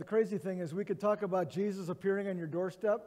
the 0.00 0.06
crazy 0.06 0.38
thing 0.38 0.60
is 0.60 0.72
we 0.72 0.86
could 0.86 0.98
talk 0.98 1.20
about 1.20 1.50
Jesus 1.50 1.90
appearing 1.90 2.26
on 2.26 2.38
your 2.38 2.46
doorstep, 2.46 3.02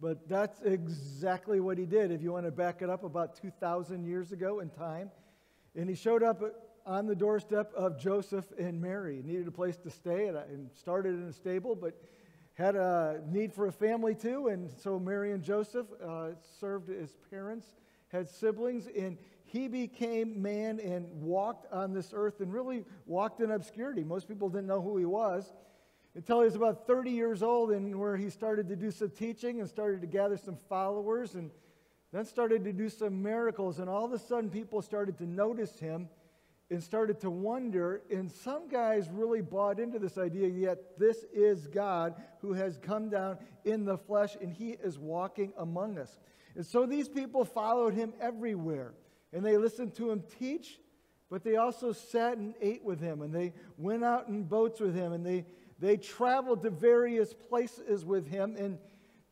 but 0.00 0.26
that's 0.26 0.58
exactly 0.62 1.60
what 1.60 1.76
he 1.76 1.84
did 1.84 2.10
if 2.10 2.22
you 2.22 2.32
want 2.32 2.46
to 2.46 2.50
back 2.50 2.80
it 2.80 2.88
up 2.88 3.04
about 3.04 3.38
2,000 3.42 4.06
years 4.06 4.32
ago 4.32 4.60
in 4.60 4.70
time. 4.70 5.10
And 5.76 5.86
he 5.86 5.94
showed 5.94 6.22
up 6.22 6.40
on 6.86 7.06
the 7.06 7.14
doorstep 7.14 7.74
of 7.74 8.00
Joseph 8.00 8.46
and 8.58 8.80
Mary. 8.80 9.16
He 9.16 9.22
needed 9.22 9.46
a 9.46 9.50
place 9.50 9.76
to 9.76 9.90
stay 9.90 10.28
and 10.28 10.70
started 10.72 11.12
in 11.12 11.24
a 11.24 11.32
stable, 11.34 11.74
but 11.74 11.92
had 12.54 12.74
a 12.74 13.20
need 13.28 13.52
for 13.52 13.66
a 13.66 13.72
family 13.72 14.14
too. 14.14 14.48
And 14.48 14.70
so 14.82 14.98
Mary 14.98 15.32
and 15.32 15.42
Joseph 15.42 15.88
uh, 16.02 16.28
served 16.58 16.88
as 16.88 17.18
parents, 17.28 17.66
had 18.08 18.30
siblings, 18.30 18.88
and 18.98 19.18
he 19.44 19.68
became 19.68 20.40
man 20.40 20.80
and 20.80 21.04
walked 21.20 21.70
on 21.70 21.92
this 21.92 22.12
earth 22.16 22.40
and 22.40 22.50
really 22.50 22.86
walked 23.04 23.42
in 23.42 23.50
obscurity. 23.50 24.04
Most 24.04 24.26
people 24.26 24.48
didn't 24.48 24.68
know 24.68 24.80
who 24.80 24.96
he 24.96 25.04
was 25.04 25.52
until 26.14 26.40
he 26.40 26.44
was 26.44 26.54
about 26.54 26.86
30 26.86 27.10
years 27.10 27.42
old 27.42 27.72
and 27.72 27.98
where 27.98 28.16
he 28.16 28.30
started 28.30 28.68
to 28.68 28.76
do 28.76 28.90
some 28.90 29.10
teaching 29.10 29.60
and 29.60 29.68
started 29.68 30.00
to 30.00 30.06
gather 30.06 30.36
some 30.36 30.56
followers 30.68 31.34
and 31.34 31.50
then 32.12 32.24
started 32.24 32.62
to 32.64 32.72
do 32.72 32.88
some 32.88 33.22
miracles. 33.22 33.80
And 33.80 33.90
all 33.90 34.04
of 34.04 34.12
a 34.12 34.18
sudden, 34.18 34.48
people 34.48 34.80
started 34.82 35.18
to 35.18 35.26
notice 35.26 35.78
him 35.78 36.08
and 36.70 36.82
started 36.82 37.20
to 37.20 37.30
wonder. 37.30 38.02
And 38.10 38.30
some 38.30 38.68
guys 38.68 39.08
really 39.10 39.40
bought 39.40 39.80
into 39.80 39.98
this 39.98 40.16
idea 40.16 40.48
yet 40.48 40.98
this 40.98 41.24
is 41.32 41.66
God 41.66 42.14
who 42.40 42.52
has 42.52 42.78
come 42.78 43.10
down 43.10 43.38
in 43.64 43.84
the 43.84 43.98
flesh 43.98 44.36
and 44.40 44.52
he 44.52 44.70
is 44.70 44.98
walking 44.98 45.52
among 45.58 45.98
us. 45.98 46.20
And 46.54 46.64
so 46.64 46.86
these 46.86 47.08
people 47.08 47.44
followed 47.44 47.94
him 47.94 48.12
everywhere 48.20 48.94
and 49.32 49.44
they 49.44 49.56
listened 49.56 49.94
to 49.96 50.10
him 50.10 50.22
teach, 50.38 50.78
but 51.28 51.42
they 51.42 51.56
also 51.56 51.92
sat 51.92 52.38
and 52.38 52.54
ate 52.60 52.84
with 52.84 53.00
him 53.00 53.22
and 53.22 53.34
they 53.34 53.52
went 53.76 54.04
out 54.04 54.28
in 54.28 54.44
boats 54.44 54.80
with 54.80 54.94
him 54.94 55.12
and 55.12 55.26
they, 55.26 55.44
they 55.84 55.98
traveled 55.98 56.62
to 56.62 56.70
various 56.70 57.34
places 57.34 58.04
with 58.04 58.26
him 58.26 58.56
and 58.58 58.78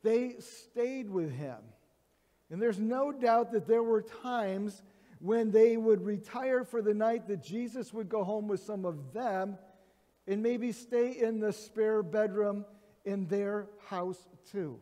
they 0.02 0.36
stayed 0.38 1.08
with 1.08 1.32
him. 1.32 1.56
And 2.50 2.60
there's 2.60 2.78
no 2.78 3.10
doubt 3.10 3.52
that 3.52 3.66
there 3.66 3.82
were 3.82 4.02
times 4.02 4.82
when 5.20 5.50
they 5.50 5.78
would 5.78 6.04
retire 6.04 6.64
for 6.64 6.82
the 6.82 6.92
night 6.92 7.26
that 7.28 7.42
Jesus 7.42 7.94
would 7.94 8.08
go 8.08 8.22
home 8.22 8.48
with 8.48 8.60
some 8.60 8.84
of 8.84 9.14
them 9.14 9.56
and 10.26 10.42
maybe 10.42 10.72
stay 10.72 11.12
in 11.12 11.40
the 11.40 11.52
spare 11.52 12.02
bedroom 12.02 12.66
in 13.04 13.26
their 13.28 13.68
house 13.86 14.18
too. 14.50 14.78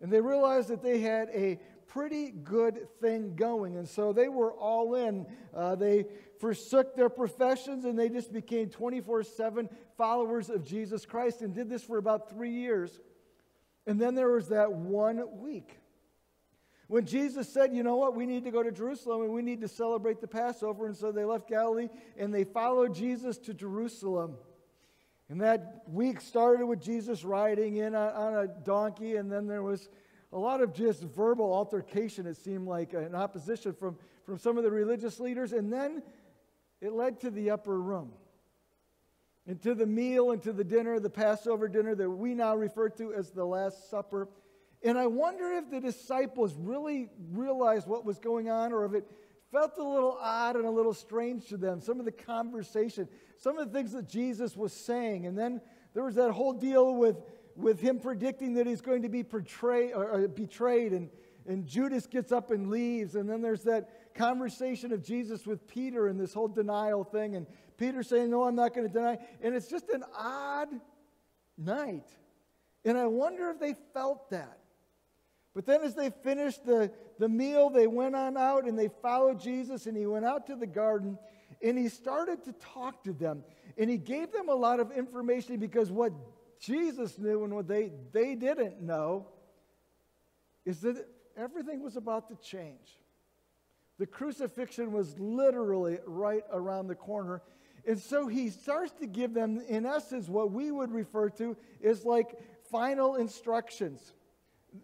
And 0.00 0.12
they 0.12 0.20
realized 0.20 0.68
that 0.68 0.82
they 0.82 1.00
had 1.00 1.30
a 1.30 1.58
pretty 1.86 2.30
good 2.30 2.86
thing 3.00 3.34
going. 3.34 3.76
And 3.76 3.88
so 3.88 4.12
they 4.12 4.28
were 4.28 4.52
all 4.52 4.94
in. 4.94 5.26
Uh, 5.54 5.74
they 5.74 6.04
forsook 6.38 6.94
their 6.94 7.08
professions 7.08 7.84
and 7.84 7.98
they 7.98 8.08
just 8.08 8.32
became 8.32 8.68
24 8.68 9.22
7 9.22 9.68
followers 9.98 10.48
of 10.48 10.64
Jesus 10.64 11.04
Christ 11.04 11.42
and 11.42 11.54
did 11.54 11.68
this 11.68 11.82
for 11.82 11.98
about 11.98 12.30
three 12.30 12.52
years. 12.52 12.98
And 13.86 14.00
then 14.00 14.14
there 14.14 14.30
was 14.30 14.48
that 14.48 14.72
one 14.72 15.22
week 15.40 15.78
when 16.88 17.04
Jesus 17.04 17.46
said, 17.52 17.74
you 17.74 17.82
know 17.82 17.96
what, 17.96 18.16
we 18.16 18.24
need 18.24 18.44
to 18.44 18.50
go 18.50 18.62
to 18.62 18.72
Jerusalem 18.72 19.22
and 19.22 19.32
we 19.32 19.42
need 19.42 19.60
to 19.60 19.68
celebrate 19.68 20.22
the 20.22 20.26
Passover. 20.26 20.86
And 20.86 20.96
so 20.96 21.12
they 21.12 21.24
left 21.24 21.46
Galilee 21.46 21.88
and 22.16 22.32
they 22.32 22.44
followed 22.44 22.94
Jesus 22.94 23.36
to 23.38 23.54
Jerusalem. 23.54 24.36
And 25.28 25.42
that 25.42 25.82
week 25.86 26.22
started 26.22 26.64
with 26.64 26.80
Jesus 26.80 27.24
riding 27.24 27.76
in 27.76 27.94
on, 27.94 28.34
a 28.34 28.46
donkey, 28.46 29.16
and 29.16 29.30
then 29.30 29.46
there 29.46 29.62
was 29.62 29.90
a 30.32 30.38
lot 30.38 30.62
of 30.62 30.72
just 30.72 31.02
verbal 31.02 31.52
altercation, 31.52 32.26
it 32.26 32.38
seemed 32.38 32.66
like, 32.66 32.94
an 32.94 33.14
opposition 33.14 33.74
from, 33.74 33.98
from 34.24 34.38
some 34.38 34.56
of 34.56 34.64
the 34.64 34.70
religious 34.70 35.20
leaders. 35.20 35.52
And 35.52 35.70
then 35.70 36.02
it 36.80 36.94
led 36.94 37.20
to 37.20 37.30
the 37.30 37.50
upper 37.50 37.78
room, 37.78 38.12
and 39.48 39.60
to 39.62 39.74
the 39.74 39.86
meal, 39.86 40.32
and 40.32 40.42
to 40.42 40.52
the 40.52 40.62
dinner, 40.62 41.00
the 41.00 41.08
Passover 41.08 41.68
dinner 41.68 41.94
that 41.94 42.08
we 42.08 42.34
now 42.34 42.54
refer 42.54 42.90
to 42.90 43.14
as 43.14 43.30
the 43.30 43.44
Last 43.44 43.90
Supper. 43.90 44.28
And 44.84 44.98
I 44.98 45.06
wonder 45.06 45.52
if 45.52 45.70
the 45.70 45.80
disciples 45.80 46.54
really 46.58 47.08
realized 47.32 47.88
what 47.88 48.04
was 48.04 48.18
going 48.18 48.50
on 48.50 48.74
or 48.74 48.84
if 48.84 48.92
it 48.92 49.10
felt 49.50 49.78
a 49.78 49.82
little 49.82 50.18
odd 50.20 50.56
and 50.56 50.66
a 50.66 50.70
little 50.70 50.92
strange 50.92 51.46
to 51.46 51.56
them. 51.56 51.80
Some 51.80 51.98
of 51.98 52.04
the 52.04 52.12
conversation, 52.12 53.08
some 53.38 53.58
of 53.58 53.72
the 53.72 53.78
things 53.78 53.92
that 53.92 54.06
Jesus 54.06 54.54
was 54.54 54.74
saying. 54.74 55.26
And 55.26 55.36
then 55.36 55.62
there 55.94 56.04
was 56.04 56.16
that 56.16 56.30
whole 56.30 56.52
deal 56.52 56.94
with, 56.94 57.16
with 57.56 57.80
him 57.80 57.98
predicting 58.00 58.52
that 58.54 58.66
he's 58.66 58.82
going 58.82 59.02
to 59.02 59.08
be 59.08 59.24
portray, 59.24 59.92
or, 59.92 60.28
betrayed. 60.28 60.92
And, 60.92 61.08
and 61.46 61.66
Judas 61.66 62.06
gets 62.06 62.32
up 62.32 62.50
and 62.50 62.68
leaves. 62.68 63.14
And 63.14 63.28
then 63.28 63.40
there's 63.40 63.62
that 63.62 64.14
conversation 64.14 64.92
of 64.92 65.02
Jesus 65.02 65.46
with 65.46 65.66
Peter 65.66 66.08
and 66.08 66.20
this 66.20 66.34
whole 66.34 66.48
denial 66.48 67.02
thing. 67.02 67.34
And 67.34 67.46
Peter 67.78 68.02
saying, 68.02 68.30
No, 68.30 68.44
I'm 68.44 68.54
not 68.54 68.74
going 68.74 68.86
to 68.86 68.92
deny. 68.92 69.18
And 69.40 69.54
it's 69.54 69.68
just 69.68 69.88
an 69.88 70.04
odd 70.16 70.68
night. 71.56 72.08
And 72.84 72.98
I 72.98 73.06
wonder 73.06 73.50
if 73.50 73.58
they 73.58 73.74
felt 73.94 74.30
that. 74.30 74.58
But 75.54 75.64
then, 75.64 75.82
as 75.82 75.94
they 75.94 76.10
finished 76.10 76.66
the, 76.66 76.92
the 77.18 77.28
meal, 77.28 77.70
they 77.70 77.86
went 77.86 78.14
on 78.14 78.36
out 78.36 78.64
and 78.64 78.78
they 78.78 78.90
followed 79.02 79.40
Jesus, 79.40 79.86
and 79.86 79.96
he 79.96 80.06
went 80.06 80.24
out 80.24 80.46
to 80.48 80.56
the 80.56 80.66
garden 80.66 81.18
and 81.62 81.78
he 81.78 81.88
started 81.88 82.44
to 82.44 82.52
talk 82.52 83.02
to 83.04 83.12
them. 83.12 83.42
And 83.76 83.88
he 83.90 83.96
gave 83.96 84.32
them 84.32 84.48
a 84.48 84.54
lot 84.54 84.80
of 84.80 84.90
information 84.92 85.56
because 85.58 85.90
what 85.90 86.12
Jesus 86.60 87.18
knew 87.18 87.44
and 87.44 87.54
what 87.54 87.68
they, 87.68 87.92
they 88.12 88.34
didn't 88.34 88.82
know 88.82 89.26
is 90.64 90.80
that 90.80 91.06
everything 91.36 91.82
was 91.82 91.96
about 91.96 92.28
to 92.28 92.36
change. 92.36 93.00
The 93.98 94.06
crucifixion 94.06 94.92
was 94.92 95.18
literally 95.18 95.98
right 96.06 96.44
around 96.52 96.88
the 96.88 96.94
corner. 96.94 97.42
And 97.88 97.98
so 97.98 98.26
he 98.28 98.50
starts 98.50 98.92
to 99.00 99.06
give 99.06 99.32
them, 99.32 99.62
in 99.66 99.86
essence, 99.86 100.28
what 100.28 100.52
we 100.52 100.70
would 100.70 100.92
refer 100.92 101.30
to 101.30 101.56
as 101.82 102.04
like 102.04 102.38
final 102.70 103.14
instructions. 103.14 104.12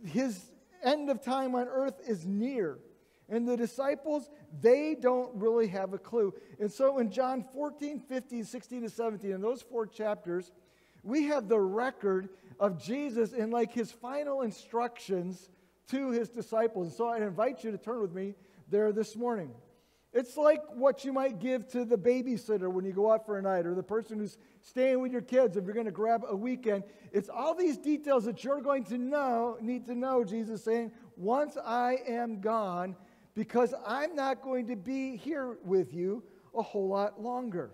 His 0.07 0.43
end 0.83 1.11
of 1.11 1.21
time 1.21 1.55
on 1.55 1.69
earth 1.69 2.01
is 2.09 2.25
near. 2.25 2.79
And 3.29 3.47
the 3.47 3.59
disciples, 3.59 4.31
they 4.59 4.97
don't 4.99 5.31
really 5.35 5.67
have 5.69 5.93
a 5.93 5.99
clue. 5.99 6.33
And 6.59 6.73
so 6.73 6.99
in 6.99 7.11
John 7.11 7.45
14, 7.53 8.01
15, 8.01 8.45
16 8.45 8.83
to 8.83 8.89
17, 8.89 9.33
in 9.33 9.41
those 9.43 9.61
four 9.61 9.87
chapters, 9.87 10.51
we 11.03 11.25
have 11.25 11.47
the 11.47 11.61
record 11.61 12.31
of 12.59 12.83
Jesus 12.83 13.35
in 13.35 13.51
like 13.51 13.71
his 13.71 13.93
final 13.93 14.41
instructions 14.41 15.51
to 15.89 16.11
his 16.11 16.31
disciples. 16.31 16.87
And 16.87 16.97
so 16.97 17.09
I 17.09 17.19
invite 17.19 17.65
you 17.65 17.71
to 17.71 17.79
turn 17.79 18.01
with 18.01 18.15
me 18.15 18.35
there 18.71 18.93
this 18.93 19.15
morning. 19.15 19.51
It's 20.15 20.37
like 20.37 20.63
what 20.73 21.05
you 21.05 21.13
might 21.13 21.41
give 21.41 21.67
to 21.73 21.85
the 21.85 21.99
babysitter 21.99 22.71
when 22.71 22.85
you 22.85 22.93
go 22.93 23.11
out 23.11 23.27
for 23.27 23.37
a 23.37 23.43
night 23.43 23.67
or 23.67 23.75
the 23.75 23.83
person 23.83 24.21
who's 24.21 24.39
staying 24.63 25.01
with 25.01 25.11
your 25.11 25.21
kids 25.21 25.57
if 25.57 25.65
you're 25.65 25.75
going 25.75 25.87
to 25.87 25.93
grab 25.93 26.23
a 26.29 26.37
weekend. 26.37 26.85
It's 27.13 27.29
all 27.29 27.53
these 27.53 27.77
details 27.77 28.25
that 28.27 28.45
you're 28.45 28.61
going 28.61 28.85
to 28.85 28.97
know, 28.97 29.59
need 29.61 29.87
to 29.87 29.95
know, 29.97 30.23
Jesus 30.23 30.63
saying, 30.63 30.93
once 31.17 31.57
I 31.57 31.99
am 32.07 32.41
gone, 32.41 32.95
because 33.35 33.75
I'm 33.85 34.15
not 34.15 34.41
going 34.41 34.69
to 34.69 34.77
be 34.77 35.17
here 35.17 35.59
with 35.65 35.93
you 35.93 36.23
a 36.57 36.63
whole 36.63 36.87
lot 36.87 37.21
longer. 37.21 37.73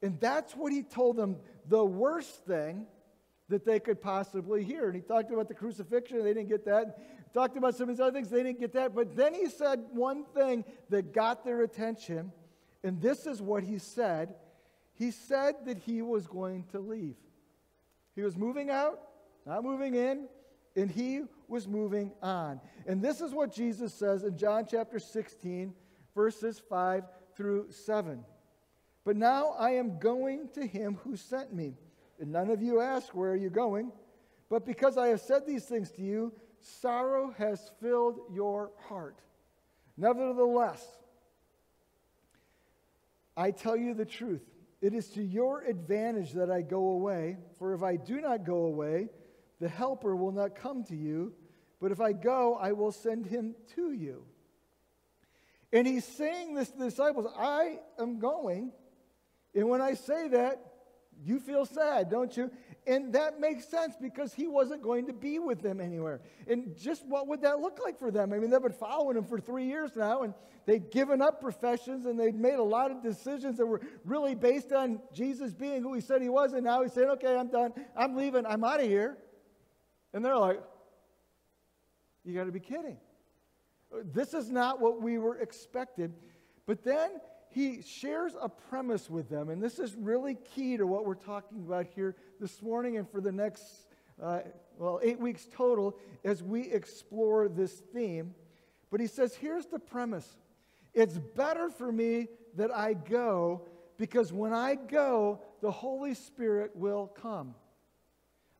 And 0.00 0.18
that's 0.18 0.56
what 0.56 0.72
he 0.72 0.82
told 0.82 1.16
them 1.16 1.36
the 1.68 1.84
worst 1.84 2.46
thing 2.46 2.86
that 3.50 3.66
they 3.66 3.78
could 3.78 4.00
possibly 4.00 4.64
hear. 4.64 4.86
And 4.86 4.94
he 4.94 5.02
talked 5.02 5.30
about 5.30 5.48
the 5.48 5.54
crucifixion, 5.54 6.24
they 6.24 6.32
didn't 6.32 6.48
get 6.48 6.64
that 6.64 6.98
talked 7.36 7.58
about 7.58 7.74
some 7.74 7.90
of 7.90 7.96
these 7.96 8.00
other 8.00 8.12
things, 8.12 8.30
they 8.30 8.42
didn't 8.42 8.58
get 8.58 8.72
that. 8.72 8.94
But 8.94 9.14
then 9.14 9.34
he 9.34 9.50
said 9.50 9.84
one 9.92 10.24
thing 10.24 10.64
that 10.88 11.12
got 11.12 11.44
their 11.44 11.62
attention, 11.62 12.32
and 12.82 13.00
this 13.00 13.26
is 13.26 13.42
what 13.42 13.62
he 13.62 13.78
said. 13.78 14.34
He 14.94 15.10
said 15.10 15.56
that 15.66 15.76
he 15.76 16.00
was 16.00 16.26
going 16.26 16.64
to 16.72 16.78
leave. 16.78 17.16
He 18.14 18.22
was 18.22 18.38
moving 18.38 18.70
out, 18.70 18.98
not 19.44 19.62
moving 19.62 19.94
in, 19.94 20.28
and 20.74 20.90
he 20.90 21.24
was 21.46 21.68
moving 21.68 22.12
on. 22.22 22.58
And 22.86 23.02
this 23.02 23.20
is 23.20 23.32
what 23.32 23.52
Jesus 23.52 23.92
says 23.92 24.24
in 24.24 24.38
John 24.38 24.64
chapter 24.66 24.98
16, 24.98 25.74
verses 26.14 26.58
5 26.70 27.04
through 27.36 27.70
7. 27.70 28.24
But 29.04 29.16
now 29.16 29.54
I 29.58 29.72
am 29.72 29.98
going 29.98 30.48
to 30.54 30.66
him 30.66 30.98
who 31.04 31.16
sent 31.16 31.52
me. 31.52 31.74
And 32.18 32.32
none 32.32 32.48
of 32.48 32.62
you 32.62 32.80
ask, 32.80 33.14
Where 33.14 33.32
are 33.32 33.36
you 33.36 33.50
going? 33.50 33.92
But 34.48 34.64
because 34.64 34.96
I 34.96 35.08
have 35.08 35.20
said 35.20 35.46
these 35.46 35.66
things 35.66 35.90
to 35.92 36.02
you, 36.02 36.32
sorrow 36.80 37.34
has 37.38 37.70
filled 37.80 38.20
your 38.32 38.70
heart. 38.88 39.18
Nevertheless, 39.96 40.84
I 43.36 43.50
tell 43.50 43.76
you 43.76 43.94
the 43.94 44.04
truth. 44.04 44.42
It 44.80 44.94
is 44.94 45.08
to 45.10 45.22
your 45.22 45.62
advantage 45.62 46.32
that 46.32 46.50
I 46.50 46.62
go 46.62 46.88
away, 46.88 47.38
for 47.58 47.74
if 47.74 47.82
I 47.82 47.96
do 47.96 48.20
not 48.20 48.44
go 48.44 48.64
away, 48.66 49.08
the 49.60 49.68
Helper 49.68 50.14
will 50.14 50.32
not 50.32 50.54
come 50.54 50.84
to 50.84 50.96
you, 50.96 51.32
but 51.80 51.92
if 51.92 52.00
I 52.00 52.12
go, 52.12 52.54
I 52.54 52.72
will 52.72 52.92
send 52.92 53.26
him 53.26 53.54
to 53.74 53.92
you. 53.92 54.24
And 55.72 55.86
he's 55.86 56.04
saying 56.04 56.54
this 56.54 56.68
to 56.70 56.78
the 56.78 56.84
disciples 56.86 57.26
I 57.36 57.78
am 57.98 58.18
going, 58.18 58.72
and 59.54 59.68
when 59.68 59.80
I 59.80 59.94
say 59.94 60.28
that, 60.28 60.60
You 61.24 61.40
feel 61.40 61.64
sad, 61.64 62.10
don't 62.10 62.36
you? 62.36 62.50
And 62.86 63.12
that 63.14 63.40
makes 63.40 63.66
sense 63.66 63.96
because 64.00 64.32
he 64.32 64.46
wasn't 64.46 64.82
going 64.82 65.06
to 65.06 65.12
be 65.12 65.38
with 65.38 65.60
them 65.60 65.80
anywhere. 65.80 66.20
And 66.46 66.76
just 66.76 67.04
what 67.06 67.26
would 67.26 67.42
that 67.42 67.58
look 67.58 67.80
like 67.82 67.98
for 67.98 68.10
them? 68.10 68.32
I 68.32 68.38
mean, 68.38 68.50
they've 68.50 68.62
been 68.62 68.72
following 68.72 69.16
him 69.16 69.24
for 69.24 69.40
three 69.40 69.64
years 69.64 69.96
now, 69.96 70.22
and 70.22 70.34
they'd 70.66 70.90
given 70.90 71.20
up 71.20 71.40
professions 71.40 72.06
and 72.06 72.18
they'd 72.18 72.36
made 72.36 72.54
a 72.54 72.62
lot 72.62 72.90
of 72.90 73.02
decisions 73.02 73.56
that 73.58 73.66
were 73.66 73.80
really 74.04 74.34
based 74.34 74.72
on 74.72 75.00
Jesus 75.12 75.52
being 75.52 75.82
who 75.82 75.94
he 75.94 76.00
said 76.00 76.22
he 76.22 76.28
was. 76.28 76.52
And 76.52 76.64
now 76.64 76.82
he's 76.82 76.92
saying, 76.92 77.08
okay, 77.10 77.36
I'm 77.36 77.48
done. 77.48 77.72
I'm 77.96 78.14
leaving. 78.14 78.46
I'm 78.46 78.62
out 78.62 78.80
of 78.80 78.86
here. 78.86 79.16
And 80.12 80.24
they're 80.24 80.38
like, 80.38 80.62
you 82.24 82.34
got 82.34 82.44
to 82.44 82.52
be 82.52 82.60
kidding. 82.60 82.98
This 84.12 84.34
is 84.34 84.50
not 84.50 84.80
what 84.80 85.00
we 85.00 85.18
were 85.18 85.38
expected. 85.38 86.12
But 86.66 86.84
then 86.84 87.10
he 87.56 87.80
shares 87.80 88.34
a 88.38 88.50
premise 88.50 89.08
with 89.08 89.30
them, 89.30 89.48
and 89.48 89.62
this 89.62 89.78
is 89.78 89.96
really 89.96 90.36
key 90.54 90.76
to 90.76 90.86
what 90.86 91.06
we're 91.06 91.14
talking 91.14 91.60
about 91.66 91.86
here 91.86 92.14
this 92.38 92.60
morning 92.60 92.98
and 92.98 93.10
for 93.10 93.22
the 93.22 93.32
next, 93.32 93.86
uh, 94.22 94.40
well, 94.78 95.00
eight 95.02 95.18
weeks 95.18 95.48
total 95.50 95.96
as 96.22 96.42
we 96.42 96.70
explore 96.70 97.48
this 97.48 97.72
theme. 97.94 98.34
But 98.90 99.00
he 99.00 99.06
says, 99.06 99.34
here's 99.34 99.64
the 99.64 99.78
premise 99.78 100.36
it's 100.92 101.16
better 101.16 101.70
for 101.70 101.90
me 101.90 102.28
that 102.56 102.70
I 102.70 102.92
go 102.92 103.62
because 103.96 104.34
when 104.34 104.52
I 104.52 104.74
go, 104.74 105.40
the 105.62 105.70
Holy 105.70 106.12
Spirit 106.12 106.72
will 106.76 107.06
come. 107.06 107.54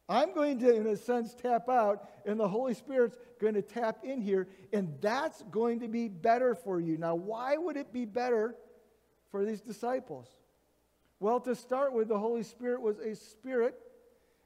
I'm 0.09 0.33
going 0.33 0.59
to, 0.61 0.75
in 0.75 0.87
a 0.87 0.97
sense, 0.97 1.35
tap 1.35 1.69
out, 1.69 2.09
and 2.25 2.41
the 2.41 2.49
Holy 2.49 2.73
Spirit's 2.73 3.19
going 3.43 3.55
to 3.55 3.63
tap 3.63 3.99
in 4.05 4.23
here, 4.23 4.49
and 4.73 4.95
that's 5.03 5.43
going 5.51 5.81
to 5.81 5.89
be 5.89 6.09
better 6.09 6.55
for 6.55 6.81
you. 6.81 6.97
Now, 6.97 7.15
why 7.15 7.59
would 7.59 7.77
it 7.77 7.93
be 7.93 8.07
better 8.07 8.55
for 9.31 9.45
these 9.45 9.61
disciples? 9.61 10.29
Well, 11.21 11.41
to 11.41 11.55
start 11.55 11.93
with, 11.93 12.09
the 12.09 12.19
Holy 12.19 12.43
Spirit 12.43 12.81
was 12.83 12.99
a 12.99 13.15
spirit. 13.15 13.75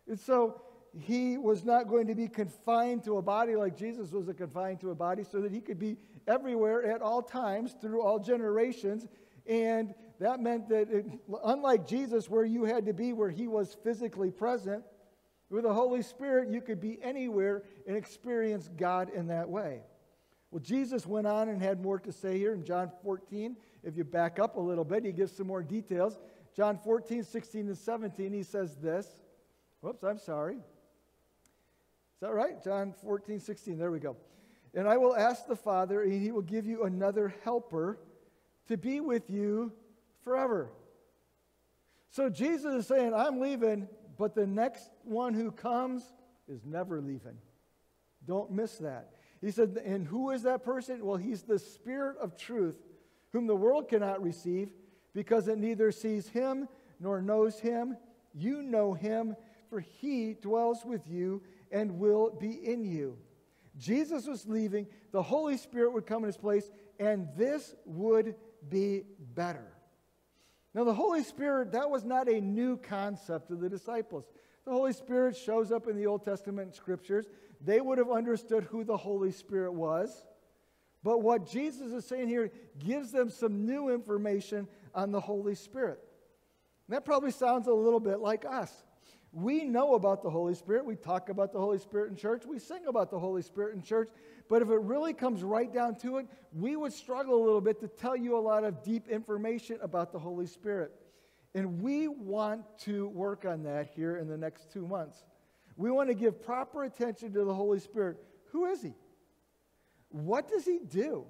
And 0.08 0.18
so 0.18 0.62
he 0.98 1.38
was 1.38 1.64
not 1.64 1.88
going 1.88 2.06
to 2.08 2.14
be 2.14 2.28
confined 2.28 3.04
to 3.04 3.16
a 3.16 3.22
body 3.22 3.56
like 3.56 3.76
Jesus 3.76 4.12
was 4.12 4.28
confined 4.36 4.80
to 4.80 4.90
a 4.90 4.94
body, 4.94 5.24
so 5.24 5.40
that 5.40 5.52
he 5.52 5.60
could 5.60 5.78
be 5.78 5.96
everywhere 6.26 6.84
at 6.84 7.00
all 7.02 7.22
times 7.22 7.74
through 7.80 8.02
all 8.02 8.18
generations. 8.18 9.06
And 9.46 9.94
that 10.18 10.40
meant 10.40 10.68
that, 10.68 10.90
it, 10.90 11.06
unlike 11.44 11.86
Jesus, 11.86 12.28
where 12.28 12.44
you 12.44 12.64
had 12.64 12.86
to 12.86 12.92
be 12.92 13.12
where 13.12 13.30
he 13.30 13.48
was 13.48 13.76
physically 13.82 14.30
present, 14.30 14.84
with 15.48 15.64
the 15.64 15.74
Holy 15.74 16.02
Spirit, 16.02 16.48
you 16.48 16.60
could 16.60 16.80
be 16.80 16.98
anywhere 17.02 17.64
and 17.86 17.96
experience 17.96 18.68
God 18.76 19.10
in 19.10 19.26
that 19.28 19.48
way. 19.48 19.80
Well, 20.52 20.60
Jesus 20.60 21.06
went 21.06 21.26
on 21.26 21.48
and 21.48 21.60
had 21.60 21.82
more 21.82 21.98
to 22.00 22.12
say 22.12 22.38
here 22.38 22.54
in 22.54 22.64
John 22.64 22.90
14. 23.02 23.56
If 23.82 23.96
you 23.96 24.04
back 24.04 24.38
up 24.38 24.56
a 24.56 24.60
little 24.60 24.84
bit, 24.84 25.04
he 25.04 25.12
gives 25.12 25.32
some 25.32 25.46
more 25.46 25.62
details. 25.62 26.18
John 26.54 26.78
14, 26.78 27.24
16, 27.24 27.68
and 27.68 27.76
17, 27.76 28.32
he 28.32 28.42
says 28.42 28.76
this. 28.76 29.06
Whoops, 29.80 30.02
I'm 30.02 30.18
sorry. 30.18 30.56
Is 30.56 30.60
that 32.20 32.34
right? 32.34 32.62
John 32.62 32.92
14, 33.02 33.40
16. 33.40 33.78
There 33.78 33.90
we 33.90 33.98
go. 33.98 34.16
And 34.74 34.86
I 34.86 34.96
will 34.98 35.16
ask 35.16 35.46
the 35.46 35.56
Father, 35.56 36.02
and 36.02 36.12
he 36.12 36.30
will 36.30 36.42
give 36.42 36.66
you 36.66 36.84
another 36.84 37.34
helper 37.44 37.98
to 38.68 38.76
be 38.76 39.00
with 39.00 39.30
you 39.30 39.72
forever. 40.22 40.70
So 42.10 42.28
Jesus 42.28 42.74
is 42.74 42.86
saying, 42.86 43.14
I'm 43.14 43.40
leaving, 43.40 43.88
but 44.18 44.34
the 44.34 44.46
next 44.46 44.90
one 45.04 45.32
who 45.32 45.50
comes 45.50 46.02
is 46.48 46.64
never 46.64 47.00
leaving. 47.00 47.38
Don't 48.26 48.50
miss 48.50 48.78
that. 48.78 49.10
He 49.40 49.50
said, 49.50 49.80
And 49.84 50.06
who 50.06 50.30
is 50.30 50.42
that 50.42 50.62
person? 50.62 51.04
Well, 51.04 51.16
he's 51.16 51.42
the 51.42 51.58
Spirit 51.58 52.18
of 52.18 52.36
truth, 52.36 52.76
whom 53.32 53.46
the 53.46 53.56
world 53.56 53.88
cannot 53.88 54.22
receive 54.22 54.70
because 55.14 55.48
it 55.48 55.58
neither 55.58 55.90
sees 55.92 56.28
him 56.28 56.68
nor 56.98 57.20
knows 57.22 57.58
him. 57.58 57.96
You 58.34 58.62
know 58.62 58.94
him, 58.94 59.36
for 59.68 59.80
he 59.80 60.34
dwells 60.34 60.84
with 60.84 61.08
you 61.08 61.42
and 61.70 61.98
will 61.98 62.30
be 62.30 62.50
in 62.50 62.84
you. 62.84 63.16
Jesus 63.78 64.26
was 64.26 64.46
leaving, 64.46 64.86
the 65.12 65.22
Holy 65.22 65.56
Spirit 65.56 65.92
would 65.92 66.06
come 66.06 66.22
in 66.22 66.26
his 66.26 66.36
place, 66.36 66.70
and 66.98 67.28
this 67.36 67.74
would 67.86 68.34
be 68.68 69.04
better. 69.34 69.66
Now, 70.74 70.84
the 70.84 70.94
Holy 70.94 71.24
Spirit, 71.24 71.72
that 71.72 71.90
was 71.90 72.04
not 72.04 72.28
a 72.28 72.40
new 72.40 72.76
concept 72.76 73.48
to 73.48 73.56
the 73.56 73.68
disciples. 73.68 74.24
The 74.64 74.72
Holy 74.72 74.92
Spirit 74.92 75.36
shows 75.36 75.72
up 75.72 75.88
in 75.88 75.96
the 75.96 76.06
Old 76.06 76.24
Testament 76.24 76.74
scriptures. 76.74 77.26
They 77.60 77.80
would 77.80 77.98
have 77.98 78.10
understood 78.10 78.64
who 78.64 78.84
the 78.84 78.96
Holy 78.96 79.32
Spirit 79.32 79.72
was. 79.72 80.24
But 81.02 81.23
what 81.23 81.50
Jesus 81.50 81.93
is 81.93 82.05
saying 82.05 82.29
here 82.29 82.50
gives 82.79 83.11
them 83.11 83.31
some 83.31 83.64
new 83.64 83.88
information 83.88 84.69
on 84.94 85.12
the 85.12 85.20
Holy 85.20 85.55
Spirit. 85.55 86.00
And 86.87 86.97
that 86.97 87.05
probably 87.05 87.31
sounds 87.31 87.69
a 87.69 87.73
little 87.73 88.00
bit 88.00 88.20
like 88.20 88.44
us. 88.44 88.85
We 89.32 89.64
know 89.64 89.94
about 89.94 90.23
the 90.23 90.31
Holy 90.31 90.55
Spirit. 90.55 90.85
We 90.85 90.97
talk 90.97 91.29
about 91.29 91.52
the 91.52 91.61
Holy 91.61 91.79
Spirit 91.79 92.11
in 92.11 92.17
church. 92.17 92.44
We 92.44 92.58
sing 92.58 92.87
about 92.88 93.11
the 93.11 93.19
Holy 93.19 93.43
Spirit 93.43 93.76
in 93.76 93.82
church. 93.82 94.11
But 94.49 94.61
if 94.61 94.69
it 94.69 94.81
really 94.81 95.14
comes 95.14 95.44
right 95.44 95.73
down 95.73 95.94
to 95.99 96.19
it, 96.19 96.26
we 96.52 96.75
would 96.75 96.93
struggle 96.93 97.41
a 97.41 97.44
little 97.44 97.61
bit 97.61 97.79
to 97.81 97.88
tell 97.88 98.17
you 98.17 98.37
a 98.37 98.41
lot 98.41 98.64
of 98.64 98.82
deep 98.82 99.08
information 99.08 99.79
about 99.82 100.11
the 100.11 100.19
Holy 100.19 100.47
Spirit. 100.47 100.91
And 101.55 101.81
we 101.81 102.08
want 102.08 102.64
to 102.80 103.09
work 103.09 103.45
on 103.45 103.62
that 103.62 103.87
here 103.95 104.16
in 104.16 104.26
the 104.26 104.37
next 104.37 104.73
two 104.73 104.87
months. 104.87 105.25
We 105.76 105.90
want 105.92 106.09
to 106.09 106.14
give 106.14 106.42
proper 106.42 106.83
attention 106.83 107.33
to 107.35 107.45
the 107.45 107.54
Holy 107.54 107.78
Spirit. 107.78 108.19
Who 108.50 108.66
is 108.66 108.83
He? 108.83 108.95
What 110.11 110.49
does 110.49 110.64
He 110.64 110.79
do? 110.79 111.25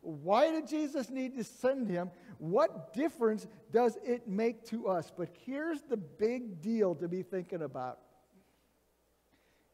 Why 0.00 0.50
did 0.50 0.66
Jesus 0.68 1.10
need 1.10 1.36
to 1.36 1.44
send 1.44 1.88
Him? 1.88 2.10
What 2.38 2.94
difference 2.94 3.46
does 3.70 3.98
it 4.04 4.26
make 4.26 4.64
to 4.66 4.88
us? 4.88 5.12
But 5.14 5.28
here's 5.44 5.82
the 5.82 5.96
big 5.96 6.60
deal 6.60 6.94
to 6.96 7.08
be 7.08 7.22
thinking 7.22 7.62
about 7.62 7.98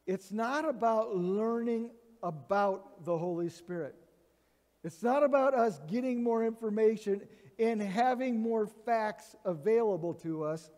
it's 0.06 0.32
not 0.32 0.66
about 0.66 1.14
learning 1.14 1.90
about 2.22 3.04
the 3.04 3.16
Holy 3.16 3.50
Spirit. 3.50 3.94
It's 4.82 5.02
not 5.02 5.22
about 5.22 5.54
us 5.54 5.80
getting 5.86 6.22
more 6.22 6.44
information 6.44 7.20
and 7.58 7.82
having 7.82 8.40
more 8.40 8.66
facts 8.66 9.36
available 9.44 10.14
to 10.14 10.44
us. 10.44 10.70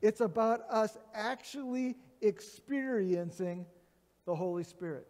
It's 0.00 0.20
about 0.20 0.62
us 0.68 0.98
actually 1.14 1.96
experiencing 2.22 3.66
the 4.26 4.34
Holy 4.34 4.64
Spirit. 4.64 5.06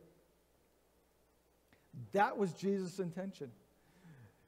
That 2.13 2.37
was 2.37 2.53
Jesus' 2.53 2.99
intention. 2.99 3.51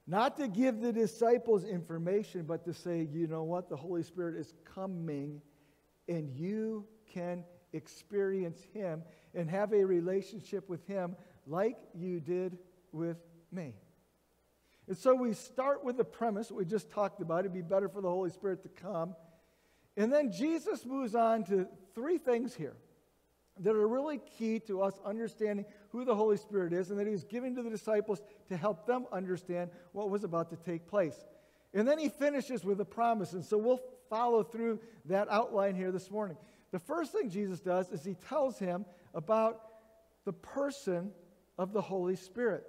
Not 0.07 0.37
to 0.37 0.47
give 0.47 0.81
the 0.81 0.93
disciples 0.93 1.63
information, 1.63 2.43
but 2.43 2.63
to 2.65 2.73
say, 2.73 3.07
you 3.11 3.27
know 3.27 3.43
what? 3.43 3.69
The 3.69 3.75
Holy 3.75 4.03
Spirit 4.03 4.35
is 4.35 4.53
coming, 4.73 5.41
and 6.07 6.29
you 6.29 6.85
can 7.11 7.43
experience 7.73 8.59
Him 8.73 9.03
and 9.33 9.49
have 9.49 9.73
a 9.73 9.83
relationship 9.83 10.69
with 10.69 10.85
Him 10.87 11.15
like 11.47 11.77
you 11.95 12.19
did 12.19 12.57
with 12.91 13.17
me. 13.51 13.73
And 14.87 14.95
so 14.95 15.15
we 15.15 15.33
start 15.33 15.83
with 15.83 15.97
the 15.97 16.03
premise 16.03 16.51
we 16.51 16.65
just 16.65 16.91
talked 16.91 17.19
about. 17.19 17.39
It'd 17.39 17.53
be 17.53 17.61
better 17.61 17.89
for 17.89 18.01
the 18.01 18.09
Holy 18.09 18.29
Spirit 18.29 18.61
to 18.63 18.69
come. 18.69 19.15
And 19.97 20.13
then 20.13 20.31
Jesus 20.31 20.85
moves 20.85 21.15
on 21.15 21.43
to 21.45 21.67
three 21.95 22.19
things 22.19 22.53
here 22.53 22.75
that 23.59 23.75
are 23.75 23.87
really 23.87 24.19
key 24.37 24.59
to 24.59 24.81
us 24.81 24.99
understanding 25.05 25.65
who 25.89 26.03
the 26.03 26.15
Holy 26.15 26.37
Spirit 26.37 26.73
is 26.73 26.89
and 26.89 26.99
that 26.99 27.05
he 27.05 27.13
was 27.13 27.23
giving 27.23 27.55
to 27.55 27.63
the 27.63 27.69
disciples 27.69 28.21
to 28.49 28.57
help 28.57 28.85
them 28.85 29.05
understand 29.11 29.69
what 29.93 30.09
was 30.09 30.23
about 30.23 30.49
to 30.49 30.57
take 30.57 30.87
place. 30.87 31.25
And 31.73 31.87
then 31.87 31.97
he 31.97 32.09
finishes 32.09 32.65
with 32.65 32.79
a 32.81 32.85
promise. 32.85 33.33
And 33.33 33.43
so 33.43 33.57
we'll 33.57 33.81
follow 34.09 34.43
through 34.43 34.79
that 35.05 35.27
outline 35.29 35.75
here 35.75 35.91
this 35.91 36.11
morning. 36.11 36.37
The 36.71 36.79
first 36.79 37.11
thing 37.11 37.29
Jesus 37.29 37.59
does 37.59 37.89
is 37.89 38.03
he 38.03 38.15
tells 38.27 38.59
him 38.59 38.85
about 39.13 39.61
the 40.25 40.33
person 40.33 41.11
of 41.57 41.71
the 41.71 41.81
Holy 41.81 42.15
Spirit. 42.15 42.65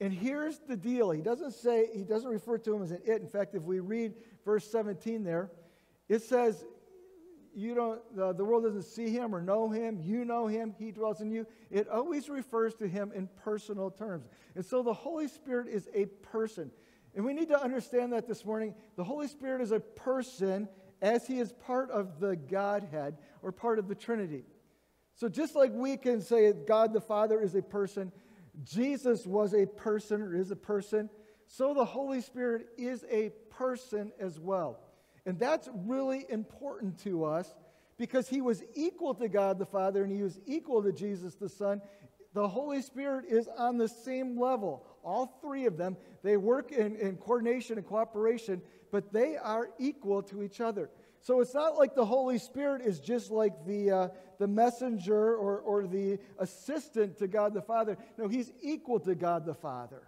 And 0.00 0.12
here's 0.12 0.58
the 0.58 0.76
deal. 0.76 1.10
He 1.10 1.22
doesn't 1.22 1.52
say, 1.52 1.88
he 1.94 2.02
doesn't 2.02 2.28
refer 2.28 2.58
to 2.58 2.74
him 2.74 2.82
as 2.82 2.90
an 2.90 3.00
it. 3.06 3.22
In 3.22 3.28
fact, 3.28 3.54
if 3.54 3.62
we 3.62 3.80
read 3.80 4.14
verse 4.44 4.68
17 4.70 5.22
there, 5.22 5.50
it 6.08 6.22
says, 6.22 6.64
you 7.54 7.74
don't, 7.74 8.00
uh, 8.18 8.32
the 8.32 8.44
world 8.44 8.64
doesn't 8.64 8.84
see 8.84 9.10
him 9.10 9.34
or 9.34 9.40
know 9.40 9.70
him. 9.70 10.00
You 10.02 10.24
know 10.24 10.46
him. 10.46 10.74
He 10.78 10.90
dwells 10.90 11.20
in 11.20 11.30
you. 11.30 11.46
It 11.70 11.88
always 11.88 12.28
refers 12.28 12.74
to 12.76 12.88
him 12.88 13.12
in 13.14 13.28
personal 13.44 13.90
terms. 13.90 14.26
And 14.54 14.64
so 14.64 14.82
the 14.82 14.94
Holy 14.94 15.28
Spirit 15.28 15.68
is 15.68 15.88
a 15.94 16.06
person. 16.06 16.70
And 17.14 17.24
we 17.24 17.34
need 17.34 17.48
to 17.48 17.60
understand 17.60 18.12
that 18.12 18.26
this 18.26 18.44
morning. 18.44 18.74
The 18.96 19.04
Holy 19.04 19.28
Spirit 19.28 19.60
is 19.60 19.72
a 19.72 19.80
person 19.80 20.68
as 21.02 21.26
he 21.26 21.40
is 21.40 21.52
part 21.52 21.90
of 21.90 22.20
the 22.20 22.36
Godhead 22.36 23.18
or 23.42 23.52
part 23.52 23.78
of 23.78 23.88
the 23.88 23.94
Trinity. 23.94 24.44
So 25.14 25.28
just 25.28 25.54
like 25.54 25.72
we 25.72 25.96
can 25.96 26.20
say 26.20 26.52
God 26.52 26.92
the 26.92 27.00
Father 27.00 27.40
is 27.40 27.54
a 27.54 27.62
person, 27.62 28.12
Jesus 28.64 29.26
was 29.26 29.54
a 29.54 29.66
person 29.66 30.22
or 30.22 30.34
is 30.34 30.50
a 30.50 30.56
person, 30.56 31.10
so 31.46 31.74
the 31.74 31.84
Holy 31.84 32.20
Spirit 32.20 32.68
is 32.78 33.04
a 33.10 33.30
person 33.50 34.12
as 34.18 34.40
well. 34.40 34.80
And 35.26 35.38
that's 35.38 35.68
really 35.86 36.26
important 36.28 36.98
to 37.00 37.24
us 37.24 37.54
because 37.96 38.28
he 38.28 38.40
was 38.40 38.62
equal 38.74 39.14
to 39.14 39.28
God 39.28 39.58
the 39.58 39.66
Father 39.66 40.02
and 40.02 40.12
he 40.12 40.22
was 40.22 40.40
equal 40.46 40.82
to 40.82 40.92
Jesus 40.92 41.34
the 41.34 41.48
Son. 41.48 41.80
The 42.34 42.48
Holy 42.48 42.82
Spirit 42.82 43.26
is 43.28 43.48
on 43.58 43.76
the 43.76 43.88
same 43.88 44.40
level. 44.40 44.84
all 45.04 45.38
three 45.40 45.66
of 45.66 45.76
them. 45.76 45.96
They 46.22 46.36
work 46.36 46.72
in, 46.72 46.96
in 46.96 47.16
coordination 47.16 47.76
and 47.78 47.86
cooperation, 47.86 48.62
but 48.90 49.12
they 49.12 49.36
are 49.36 49.70
equal 49.78 50.22
to 50.24 50.42
each 50.42 50.60
other. 50.60 50.90
So 51.20 51.40
it's 51.40 51.54
not 51.54 51.76
like 51.76 51.94
the 51.94 52.04
Holy 52.04 52.38
Spirit 52.38 52.82
is 52.82 52.98
just 52.98 53.30
like 53.30 53.64
the, 53.64 53.90
uh, 53.90 54.08
the 54.38 54.48
messenger 54.48 55.36
or, 55.36 55.58
or 55.58 55.86
the 55.86 56.18
assistant 56.38 57.18
to 57.18 57.28
God 57.28 57.54
the 57.54 57.62
Father. 57.62 57.96
No, 58.18 58.26
he's 58.26 58.52
equal 58.60 58.98
to 59.00 59.14
God 59.14 59.46
the 59.46 59.54
Father. 59.54 60.02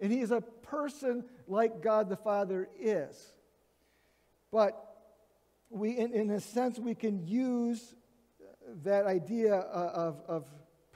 And 0.00 0.10
he's 0.10 0.32
a 0.32 0.40
person 0.40 1.24
like 1.46 1.80
God 1.80 2.08
the 2.08 2.16
Father 2.16 2.68
is. 2.80 3.34
But 4.52 4.78
we, 5.70 5.96
in, 5.96 6.12
in 6.12 6.30
a 6.30 6.40
sense, 6.40 6.78
we 6.78 6.94
can 6.94 7.26
use 7.26 7.94
that 8.84 9.06
idea 9.06 9.56
uh, 9.56 9.92
of, 9.94 10.22
of 10.28 10.44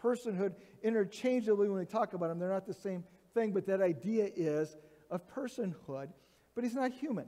personhood 0.00 0.54
interchangeably 0.82 1.68
when 1.68 1.78
we 1.78 1.86
talk 1.86 2.12
about 2.12 2.28
them. 2.28 2.38
They're 2.38 2.50
not 2.50 2.66
the 2.66 2.74
same 2.74 3.02
thing, 3.34 3.52
but 3.52 3.66
that 3.66 3.80
idea 3.80 4.28
is 4.36 4.76
of 5.10 5.26
personhood. 5.28 6.08
But 6.54 6.64
he's 6.64 6.74
not 6.74 6.92
human. 6.92 7.26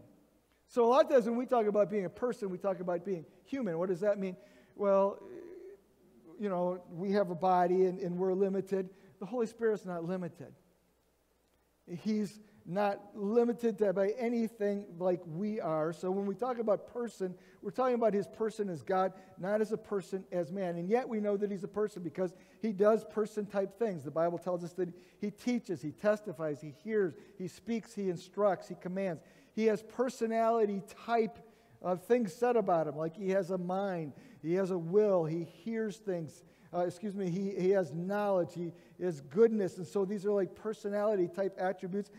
So 0.68 0.84
a 0.84 0.88
lot 0.88 1.06
of 1.06 1.10
times 1.10 1.24
when 1.24 1.36
we 1.36 1.46
talk 1.46 1.66
about 1.66 1.90
being 1.90 2.04
a 2.04 2.10
person, 2.10 2.50
we 2.50 2.58
talk 2.58 2.80
about 2.80 3.04
being 3.04 3.24
human. 3.46 3.78
What 3.78 3.88
does 3.88 4.00
that 4.00 4.18
mean? 4.18 4.36
Well, 4.76 5.18
you 6.38 6.48
know, 6.48 6.82
we 6.90 7.12
have 7.12 7.30
a 7.30 7.34
body 7.34 7.86
and, 7.86 7.98
and 7.98 8.18
we're 8.18 8.34
limited. 8.34 8.90
The 9.18 9.26
Holy 9.26 9.46
Spirit's 9.46 9.84
not 9.84 10.04
limited. 10.04 10.52
He's 11.86 12.38
not 12.68 13.00
limited 13.14 13.78
to 13.78 13.94
by 13.94 14.10
anything 14.18 14.84
like 14.98 15.20
we 15.26 15.58
are. 15.58 15.90
So 15.90 16.10
when 16.10 16.26
we 16.26 16.34
talk 16.34 16.58
about 16.58 16.92
person, 16.92 17.34
we're 17.62 17.70
talking 17.70 17.94
about 17.94 18.12
his 18.12 18.26
person 18.26 18.68
as 18.68 18.82
God, 18.82 19.14
not 19.38 19.62
as 19.62 19.72
a 19.72 19.76
person 19.78 20.22
as 20.30 20.52
man. 20.52 20.76
And 20.76 20.86
yet 20.86 21.08
we 21.08 21.18
know 21.18 21.38
that 21.38 21.50
he's 21.50 21.64
a 21.64 21.68
person 21.68 22.02
because 22.02 22.34
he 22.60 22.72
does 22.72 23.06
person 23.06 23.46
type 23.46 23.78
things. 23.78 24.04
The 24.04 24.10
Bible 24.10 24.36
tells 24.36 24.62
us 24.62 24.74
that 24.74 24.90
he 25.18 25.30
teaches, 25.30 25.80
he 25.80 25.92
testifies, 25.92 26.60
he 26.60 26.74
hears, 26.84 27.14
he 27.38 27.48
speaks, 27.48 27.94
he 27.94 28.10
instructs, 28.10 28.68
he 28.68 28.74
commands. 28.74 29.22
He 29.54 29.64
has 29.64 29.82
personality 29.82 30.82
type 31.06 31.38
of 31.80 32.04
things 32.04 32.34
said 32.34 32.56
about 32.56 32.86
him, 32.86 32.96
like 32.96 33.16
he 33.16 33.30
has 33.30 33.50
a 33.50 33.58
mind, 33.58 34.12
he 34.42 34.54
has 34.54 34.72
a 34.72 34.78
will, 34.78 35.24
he 35.24 35.44
hears 35.44 35.96
things. 35.96 36.44
Uh, 36.74 36.80
excuse 36.80 37.14
me, 37.14 37.30
he, 37.30 37.50
he 37.58 37.70
has 37.70 37.94
knowledge, 37.94 38.50
he 38.54 38.72
has 39.02 39.22
goodness. 39.22 39.78
And 39.78 39.86
so 39.86 40.04
these 40.04 40.26
are 40.26 40.32
like 40.32 40.54
personality 40.54 41.28
type 41.34 41.56
attributes. 41.58 42.10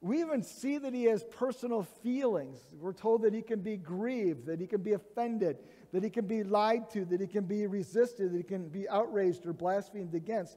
We 0.00 0.20
even 0.20 0.42
see 0.42 0.78
that 0.78 0.94
he 0.94 1.04
has 1.04 1.24
personal 1.24 1.82
feelings. 2.02 2.58
We're 2.72 2.94
told 2.94 3.22
that 3.22 3.34
he 3.34 3.42
can 3.42 3.60
be 3.60 3.76
grieved, 3.76 4.46
that 4.46 4.58
he 4.58 4.66
can 4.66 4.82
be 4.82 4.92
offended, 4.92 5.58
that 5.92 6.02
he 6.02 6.08
can 6.08 6.26
be 6.26 6.42
lied 6.42 6.88
to, 6.90 7.04
that 7.04 7.20
he 7.20 7.26
can 7.26 7.44
be 7.44 7.66
resisted, 7.66 8.32
that 8.32 8.36
he 8.36 8.42
can 8.42 8.68
be 8.68 8.88
outraged 8.88 9.44
or 9.44 9.52
blasphemed 9.52 10.14
against. 10.14 10.56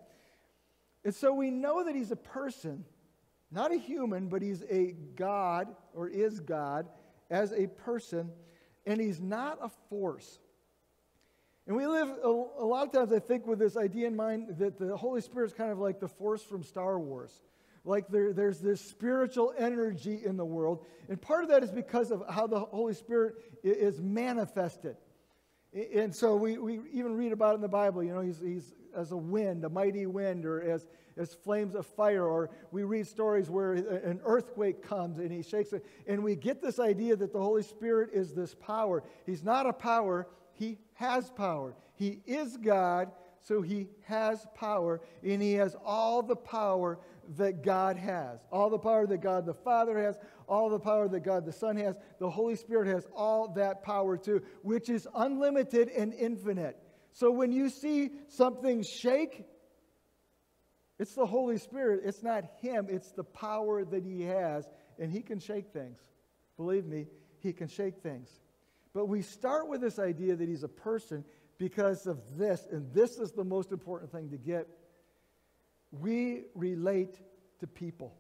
And 1.04 1.14
so 1.14 1.34
we 1.34 1.52
know 1.52 1.84
that 1.84 1.94
he's 1.94 2.12
a 2.12 2.16
person 2.16 2.86
not 3.54 3.72
a 3.72 3.78
human, 3.78 4.30
but 4.30 4.42
he's 4.42 4.64
a 4.64 4.96
God 5.16 5.68
or 5.94 6.10
is 6.10 6.40
God 6.40 6.88
as 7.30 7.54
a 7.54 7.68
person, 7.68 8.32
and 8.86 9.00
he's 9.00 9.22
not 9.22 9.60
a 9.62 9.70
force. 9.90 10.40
And 11.68 11.78
we 11.78 11.86
live 11.86 12.10
a, 12.24 12.28
lot 12.28 12.88
of 12.88 12.92
times, 12.92 13.14
I 13.14 13.20
think, 13.20 13.46
with 13.46 13.60
this 13.60 13.78
idea 13.78 14.08
in 14.08 14.16
mind 14.16 14.58
that 14.58 14.80
the 14.80 14.98
Holy 14.98 15.22
Spirit 15.22 15.46
is 15.46 15.54
kind 15.54 15.72
of 15.72 15.78
like 15.78 16.00
the 16.00 16.08
force 16.08 16.42
from 16.42 16.64
Star 16.64 17.00
Wars. 17.00 17.42
Like 17.86 18.08
there, 18.08 18.34
there's 18.34 18.60
this 18.60 18.82
spiritual 18.82 19.54
energy 19.58 20.22
in 20.24 20.38
the 20.38 20.46
world. 20.46 20.86
And 21.10 21.22
part 21.22 21.44
of 21.44 21.50
that 21.50 21.64
is 21.64 21.72
because 21.72 22.12
of 22.12 22.24
how 22.30 22.48
the 22.48 22.60
Holy 22.60 22.94
Spirit 22.94 23.36
is 23.64 24.00
manifested. 24.00 24.96
And 25.94 26.16
so 26.16 26.36
we, 26.36 26.58
we 26.58 26.80
even 26.94 27.18
read 27.18 27.32
about 27.32 27.54
it 27.54 27.56
in 27.56 27.62
the 27.62 27.68
Bible. 27.68 28.04
You 28.04 28.14
know, 28.14 28.22
he's, 28.22 28.40
he's 28.40 28.74
as 28.96 29.12
a 29.12 29.18
wind, 29.18 29.66
a 29.66 29.70
mighty 29.70 30.06
wind, 30.06 30.46
or 30.46 30.62
as 30.62 30.86
as 31.18 31.34
flames 31.34 31.76
of 31.76 31.86
fire, 31.86 32.26
or 32.26 32.50
we 32.72 32.84
read 32.84 33.08
stories 33.08 33.50
where 33.50 33.74
an 33.74 34.20
earthquake 34.26 34.82
comes 34.82 35.20
and 35.20 35.32
he 35.32 35.42
shakes 35.42 35.74
it. 35.74 35.86
And 36.08 36.24
we 36.24 36.36
get 36.36 36.62
this 36.62 36.80
idea 36.80 37.16
that 37.16 37.34
the 37.34 37.40
Holy 37.40 37.64
Spirit 37.64 38.10
is 38.14 38.34
this 38.34 38.56
power. 38.56 39.04
He's 39.26 39.44
not 39.44 39.66
a 39.66 39.74
power, 39.74 40.28
he 40.54 40.78
has 40.96 41.30
power. 41.32 41.76
He 41.96 42.22
is 42.26 42.58
God, 42.58 43.12
so 43.42 43.62
he 43.62 43.88
has 44.06 44.46
power, 44.56 45.02
and 45.24 45.42
he 45.42 45.54
has 45.54 45.76
all 45.86 46.22
the 46.24 46.36
power 46.36 47.00
that 47.38 47.64
God 47.64 47.98
has. 47.98 48.40
All 48.52 48.70
the 48.70 48.80
power 48.80 49.06
that 49.08 49.22
God 49.22 49.46
the 49.46 49.54
Father 49.54 49.98
has, 50.00 50.18
all 50.48 50.70
the 50.70 50.80
power 50.80 51.08
that 51.08 51.22
God 51.22 51.46
the 51.46 51.52
Son 51.52 51.78
has. 51.78 51.96
The 52.20 52.30
Holy 52.30 52.56
Spirit 52.56 52.88
has 52.88 53.06
all 53.16 53.54
that 53.54 53.84
power 53.84 54.18
too, 54.18 54.42
which 54.62 54.90
is 54.90 55.08
unlimited 55.16 55.90
and 55.90 56.14
infinite. 56.14 56.78
So 57.14 57.32
when 57.32 57.52
you 57.52 57.70
see 57.70 58.12
something 58.30 58.84
shake, 58.84 59.46
it's 61.00 61.16
the 61.16 61.26
Holy 61.26 61.58
Spirit. 61.58 62.02
It's 62.06 62.24
not 62.24 62.44
Him, 62.62 62.88
it's 62.90 63.12
the 63.12 63.24
power 63.24 63.84
that 63.86 64.06
He 64.06 64.24
has, 64.24 64.68
and 65.00 65.12
He 65.12 65.22
can 65.22 65.40
shake 65.40 65.74
things. 65.74 66.00
Believe 66.58 66.86
me, 66.86 67.08
He 67.40 67.54
can 67.54 67.68
shake 67.68 67.98
things. 68.02 68.30
But 68.94 69.08
we 69.08 69.22
start 69.22 69.68
with 69.68 69.82
this 69.82 70.00
idea 70.00 70.36
that 70.36 70.48
He's 70.48 70.64
a 70.64 70.68
person 70.68 71.26
because 71.58 72.08
of 72.08 72.20
this, 72.38 72.68
and 72.72 72.94
this 72.94 73.18
is 73.18 73.32
the 73.32 73.44
most 73.44 73.72
important 73.72 74.12
thing 74.12 74.30
to 74.30 74.38
get. 74.38 74.68
We 76.00 76.44
relate 76.56 77.20
to 77.60 77.68
people. 77.68 78.16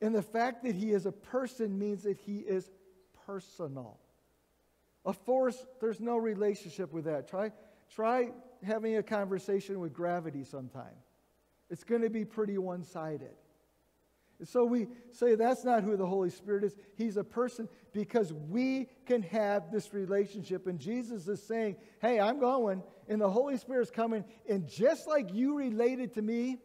And 0.00 0.14
the 0.14 0.22
fact 0.22 0.64
that 0.64 0.74
He 0.74 0.90
is 0.90 1.06
a 1.06 1.12
person 1.12 1.78
means 1.78 2.02
that 2.02 2.18
He 2.18 2.38
is 2.38 2.68
personal. 3.26 3.98
A 5.04 5.12
force, 5.12 5.64
there's 5.80 6.00
no 6.00 6.16
relationship 6.16 6.92
with 6.92 7.04
that. 7.04 7.28
Try, 7.28 7.52
try 7.90 8.30
having 8.62 8.96
a 8.96 9.02
conversation 9.02 9.80
with 9.80 9.92
gravity 9.92 10.44
sometime. 10.44 10.96
It's 11.70 11.84
going 11.84 12.02
to 12.02 12.10
be 12.10 12.24
pretty 12.24 12.58
one 12.58 12.84
sided. 12.84 13.34
So 14.44 14.64
we 14.64 14.88
say 15.12 15.34
that's 15.34 15.64
not 15.64 15.82
who 15.84 15.96
the 15.96 16.06
Holy 16.06 16.30
Spirit 16.30 16.64
is. 16.64 16.74
He's 16.96 17.16
a 17.16 17.24
person 17.24 17.68
because 17.92 18.32
we 18.32 18.88
can 19.06 19.22
have 19.22 19.70
this 19.70 19.92
relationship. 19.92 20.66
And 20.66 20.78
Jesus 20.78 21.28
is 21.28 21.42
saying, 21.42 21.76
Hey, 22.00 22.18
I'm 22.18 22.40
going, 22.40 22.82
and 23.08 23.20
the 23.20 23.30
Holy 23.30 23.56
Spirit's 23.56 23.90
coming. 23.90 24.24
And 24.48 24.68
just 24.68 25.06
like 25.06 25.32
you 25.32 25.56
related 25.56 26.14
to 26.14 26.22
me, 26.22 26.58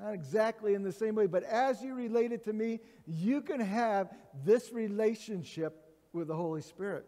not 0.00 0.14
exactly 0.14 0.74
in 0.74 0.82
the 0.82 0.92
same 0.92 1.14
way, 1.14 1.26
but 1.26 1.44
as 1.44 1.80
you 1.82 1.94
related 1.94 2.44
to 2.44 2.52
me, 2.52 2.80
you 3.06 3.40
can 3.40 3.60
have 3.60 4.08
this 4.44 4.72
relationship 4.72 5.92
with 6.12 6.28
the 6.28 6.34
Holy 6.34 6.62
Spirit. 6.62 7.06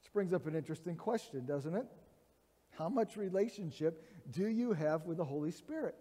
Which 0.00 0.12
brings 0.12 0.32
up 0.32 0.46
an 0.46 0.54
interesting 0.54 0.96
question, 0.96 1.44
doesn't 1.46 1.74
it? 1.74 1.86
How 2.70 2.88
much 2.88 3.16
relationship 3.16 4.04
do 4.30 4.46
you 4.46 4.72
have 4.72 5.04
with 5.04 5.16
the 5.16 5.24
Holy 5.24 5.50
Spirit? 5.50 5.96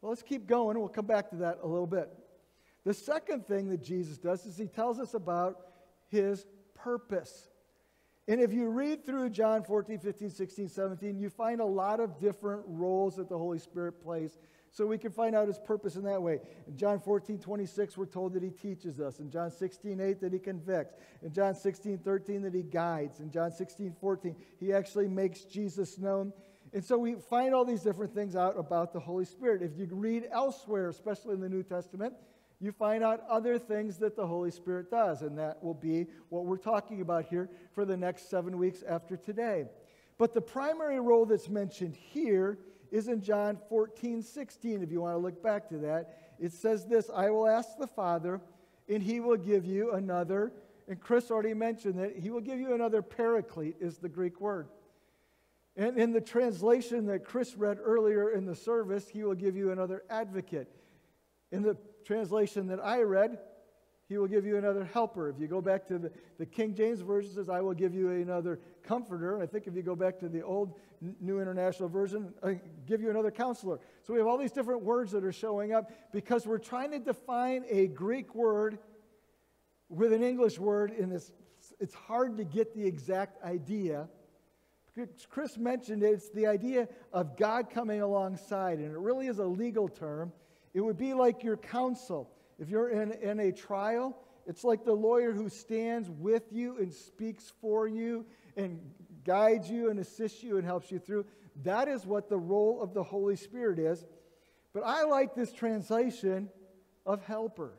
Well, 0.00 0.10
let's 0.10 0.22
keep 0.22 0.46
going. 0.46 0.78
We'll 0.78 0.88
come 0.88 1.06
back 1.06 1.30
to 1.30 1.36
that 1.36 1.58
a 1.62 1.66
little 1.66 1.86
bit. 1.86 2.10
The 2.84 2.94
second 2.94 3.46
thing 3.46 3.68
that 3.68 3.82
Jesus 3.82 4.16
does 4.16 4.46
is 4.46 4.56
he 4.56 4.66
tells 4.66 4.98
us 4.98 5.14
about 5.14 5.58
his 6.08 6.46
purpose. 6.74 7.50
And 8.26 8.40
if 8.40 8.52
you 8.52 8.68
read 8.68 9.04
through 9.04 9.30
John 9.30 9.64
14, 9.64 9.98
15, 9.98 10.30
16, 10.30 10.68
17, 10.68 11.18
you 11.18 11.28
find 11.28 11.60
a 11.60 11.64
lot 11.64 12.00
of 12.00 12.18
different 12.18 12.62
roles 12.66 13.16
that 13.16 13.28
the 13.28 13.36
Holy 13.36 13.58
Spirit 13.58 14.02
plays 14.02 14.38
so 14.72 14.86
we 14.86 14.98
can 14.98 15.10
find 15.10 15.34
out 15.34 15.48
his 15.48 15.58
purpose 15.58 15.96
in 15.96 16.04
that 16.04 16.22
way. 16.22 16.38
In 16.68 16.76
John 16.76 17.00
14, 17.00 17.38
26, 17.38 17.96
we're 17.96 18.06
told 18.06 18.34
that 18.34 18.42
he 18.42 18.50
teaches 18.50 19.00
us. 19.00 19.18
In 19.18 19.30
John 19.30 19.50
16, 19.50 20.00
8, 20.00 20.20
that 20.20 20.32
he 20.32 20.38
convicts. 20.38 20.94
In 21.22 21.32
John 21.32 21.54
16, 21.54 21.98
13, 21.98 22.42
that 22.42 22.54
he 22.54 22.62
guides. 22.62 23.20
In 23.20 23.30
John 23.30 23.50
16, 23.50 23.96
14, 24.00 24.36
he 24.60 24.72
actually 24.72 25.08
makes 25.08 25.40
Jesus 25.40 25.98
known. 25.98 26.32
And 26.72 26.84
so 26.84 26.96
we 26.98 27.14
find 27.14 27.54
all 27.54 27.64
these 27.64 27.82
different 27.82 28.14
things 28.14 28.36
out 28.36 28.58
about 28.58 28.92
the 28.92 29.00
Holy 29.00 29.24
Spirit. 29.24 29.62
If 29.62 29.76
you 29.76 29.88
read 29.90 30.28
elsewhere, 30.30 30.88
especially 30.88 31.34
in 31.34 31.40
the 31.40 31.48
New 31.48 31.64
Testament, 31.64 32.14
you 32.60 32.70
find 32.70 33.02
out 33.02 33.24
other 33.28 33.58
things 33.58 33.96
that 33.98 34.14
the 34.14 34.26
Holy 34.26 34.50
Spirit 34.50 34.90
does. 34.90 35.22
And 35.22 35.36
that 35.38 35.62
will 35.62 35.74
be 35.74 36.06
what 36.28 36.44
we're 36.44 36.58
talking 36.58 37.00
about 37.00 37.24
here 37.24 37.50
for 37.74 37.84
the 37.84 37.96
next 37.96 38.30
seven 38.30 38.56
weeks 38.58 38.84
after 38.88 39.16
today. 39.16 39.64
But 40.18 40.34
the 40.34 40.40
primary 40.40 41.00
role 41.00 41.24
that's 41.24 41.48
mentioned 41.48 41.96
here 41.96 42.58
is 42.92 43.08
in 43.08 43.22
John 43.22 43.58
14, 43.68 44.22
16, 44.22 44.82
if 44.82 44.90
you 44.90 45.00
want 45.00 45.14
to 45.14 45.18
look 45.18 45.42
back 45.42 45.68
to 45.70 45.78
that. 45.78 46.34
It 46.38 46.52
says 46.52 46.86
this 46.86 47.10
I 47.14 47.30
will 47.30 47.48
ask 47.48 47.78
the 47.78 47.86
Father, 47.86 48.40
and 48.88 49.02
he 49.02 49.20
will 49.20 49.36
give 49.36 49.64
you 49.64 49.92
another. 49.92 50.52
And 50.88 51.00
Chris 51.00 51.30
already 51.30 51.54
mentioned 51.54 51.98
that 51.98 52.16
he 52.16 52.30
will 52.30 52.40
give 52.40 52.58
you 52.58 52.74
another 52.74 53.00
paraclete, 53.02 53.76
is 53.80 53.98
the 53.98 54.08
Greek 54.08 54.40
word. 54.40 54.68
And 55.76 55.96
in 55.96 56.12
the 56.12 56.20
translation 56.20 57.06
that 57.06 57.24
Chris 57.24 57.56
read 57.56 57.78
earlier 57.82 58.30
in 58.30 58.44
the 58.44 58.54
service, 58.54 59.08
he 59.08 59.22
will 59.22 59.34
give 59.34 59.56
you 59.56 59.70
another 59.70 60.02
advocate. 60.10 60.68
In 61.52 61.62
the 61.62 61.76
translation 62.04 62.68
that 62.68 62.80
I 62.80 63.02
read, 63.02 63.38
he 64.08 64.18
will 64.18 64.26
give 64.26 64.44
you 64.44 64.56
another 64.56 64.84
helper. 64.92 65.28
If 65.28 65.38
you 65.38 65.46
go 65.46 65.60
back 65.60 65.86
to 65.86 65.96
the, 65.96 66.10
the 66.36 66.44
King 66.44 66.74
James 66.74 67.00
Version, 67.00 67.32
says, 67.32 67.48
I 67.48 67.60
will 67.60 67.74
give 67.74 67.94
you 67.94 68.10
another 68.10 68.58
comforter. 68.82 69.40
I 69.40 69.46
think 69.46 69.68
if 69.68 69.76
you 69.76 69.82
go 69.82 69.94
back 69.94 70.18
to 70.18 70.28
the 70.28 70.42
old 70.42 70.74
New 71.20 71.40
International 71.40 71.88
Version, 71.88 72.34
I 72.42 72.60
give 72.86 73.00
you 73.00 73.10
another 73.10 73.30
counselor. 73.30 73.78
So 74.02 74.12
we 74.12 74.18
have 74.18 74.26
all 74.26 74.36
these 74.36 74.50
different 74.50 74.82
words 74.82 75.12
that 75.12 75.22
are 75.22 75.32
showing 75.32 75.72
up 75.72 75.92
because 76.12 76.44
we're 76.44 76.58
trying 76.58 76.90
to 76.90 76.98
define 76.98 77.64
a 77.70 77.86
Greek 77.86 78.34
word 78.34 78.80
with 79.88 80.12
an 80.12 80.24
English 80.24 80.58
word, 80.58 80.90
and 80.90 81.12
it's, 81.12 81.30
it's 81.78 81.94
hard 81.94 82.36
to 82.38 82.44
get 82.44 82.74
the 82.74 82.84
exact 82.84 83.40
idea 83.44 84.08
Chris 85.28 85.56
mentioned 85.56 86.02
it, 86.02 86.12
it's 86.12 86.30
the 86.30 86.46
idea 86.46 86.88
of 87.12 87.36
God 87.36 87.70
coming 87.70 88.00
alongside, 88.00 88.78
and 88.78 88.92
it 88.92 88.98
really 88.98 89.26
is 89.26 89.38
a 89.38 89.44
legal 89.44 89.88
term. 89.88 90.32
It 90.74 90.80
would 90.80 90.98
be 90.98 91.14
like 91.14 91.42
your 91.42 91.56
counsel. 91.56 92.30
If 92.58 92.68
you're 92.68 92.90
in, 92.90 93.12
in 93.12 93.40
a 93.40 93.52
trial, 93.52 94.16
it's 94.46 94.64
like 94.64 94.84
the 94.84 94.92
lawyer 94.92 95.32
who 95.32 95.48
stands 95.48 96.08
with 96.10 96.44
you 96.50 96.78
and 96.78 96.92
speaks 96.92 97.52
for 97.60 97.86
you 97.86 98.26
and 98.56 98.80
guides 99.24 99.70
you 99.70 99.90
and 99.90 99.98
assists 99.98 100.42
you 100.42 100.56
and 100.56 100.64
helps 100.64 100.90
you 100.90 100.98
through. 100.98 101.26
That 101.62 101.88
is 101.88 102.06
what 102.06 102.28
the 102.28 102.38
role 102.38 102.82
of 102.82 102.94
the 102.94 103.02
Holy 103.02 103.36
Spirit 103.36 103.78
is. 103.78 104.04
But 104.72 104.82
I 104.84 105.04
like 105.04 105.34
this 105.34 105.52
translation 105.52 106.48
of 107.04 107.24
helper. 107.24 107.72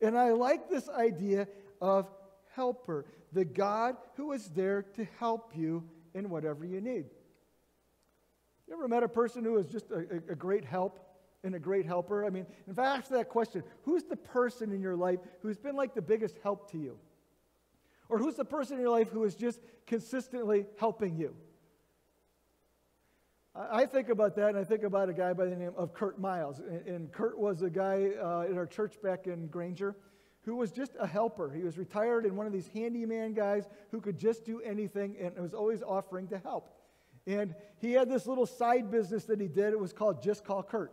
And 0.00 0.18
I 0.18 0.30
like 0.30 0.68
this 0.68 0.88
idea 0.88 1.48
of 1.80 2.08
helper, 2.54 3.06
the 3.32 3.44
God 3.44 3.96
who 4.16 4.32
is 4.32 4.48
there 4.50 4.82
to 4.96 5.06
help 5.18 5.52
you 5.54 5.84
in 6.14 6.30
whatever 6.30 6.64
you 6.64 6.80
need. 6.80 7.06
You 8.68 8.74
ever 8.74 8.88
met 8.88 9.02
a 9.02 9.08
person 9.08 9.44
who 9.44 9.56
is 9.58 9.66
just 9.66 9.90
a, 9.90 10.22
a 10.30 10.34
great 10.34 10.64
help 10.64 11.00
and 11.42 11.54
a 11.54 11.58
great 11.58 11.86
helper? 11.86 12.24
I 12.24 12.30
mean, 12.30 12.46
if 12.68 12.78
I 12.78 12.96
ask 12.96 13.10
that 13.10 13.28
question, 13.28 13.64
who's 13.82 14.04
the 14.04 14.16
person 14.16 14.72
in 14.72 14.80
your 14.80 14.96
life 14.96 15.18
who's 15.42 15.58
been 15.58 15.74
like 15.74 15.94
the 15.94 16.02
biggest 16.02 16.36
help 16.42 16.70
to 16.72 16.78
you? 16.78 16.98
Or 18.08 18.18
who's 18.18 18.36
the 18.36 18.44
person 18.44 18.76
in 18.76 18.82
your 18.82 18.90
life 18.90 19.08
who 19.08 19.24
is 19.24 19.34
just 19.34 19.60
consistently 19.86 20.66
helping 20.78 21.16
you? 21.16 21.34
I 23.54 23.86
think 23.86 24.08
about 24.08 24.36
that, 24.36 24.50
and 24.50 24.58
I 24.58 24.64
think 24.64 24.84
about 24.84 25.08
a 25.08 25.12
guy 25.12 25.32
by 25.32 25.46
the 25.46 25.56
name 25.56 25.72
of 25.76 25.92
Kurt 25.92 26.20
Miles. 26.20 26.60
And, 26.60 27.10
Kurt 27.10 27.36
was 27.36 27.62
a 27.62 27.70
guy 27.70 28.10
uh, 28.22 28.46
in 28.48 28.56
our 28.56 28.66
church 28.66 28.94
back 29.02 29.26
in 29.26 29.48
Granger 29.48 29.96
who 30.42 30.56
was 30.56 30.72
just 30.72 30.92
a 30.98 31.06
helper. 31.06 31.50
He 31.50 31.62
was 31.62 31.76
retired 31.76 32.24
and 32.24 32.36
one 32.36 32.46
of 32.46 32.52
these 32.52 32.68
handyman 32.68 33.34
guys 33.34 33.68
who 33.90 34.00
could 34.00 34.18
just 34.18 34.44
do 34.44 34.60
anything 34.62 35.16
and 35.20 35.36
was 35.38 35.54
always 35.54 35.82
offering 35.82 36.28
to 36.28 36.38
help. 36.38 36.72
And 37.26 37.54
he 37.78 37.92
had 37.92 38.08
this 38.08 38.26
little 38.26 38.46
side 38.46 38.90
business 38.90 39.24
that 39.24 39.40
he 39.40 39.48
did. 39.48 39.72
It 39.72 39.78
was 39.78 39.92
called 39.92 40.22
Just 40.22 40.44
Call 40.44 40.62
Kurt. 40.62 40.92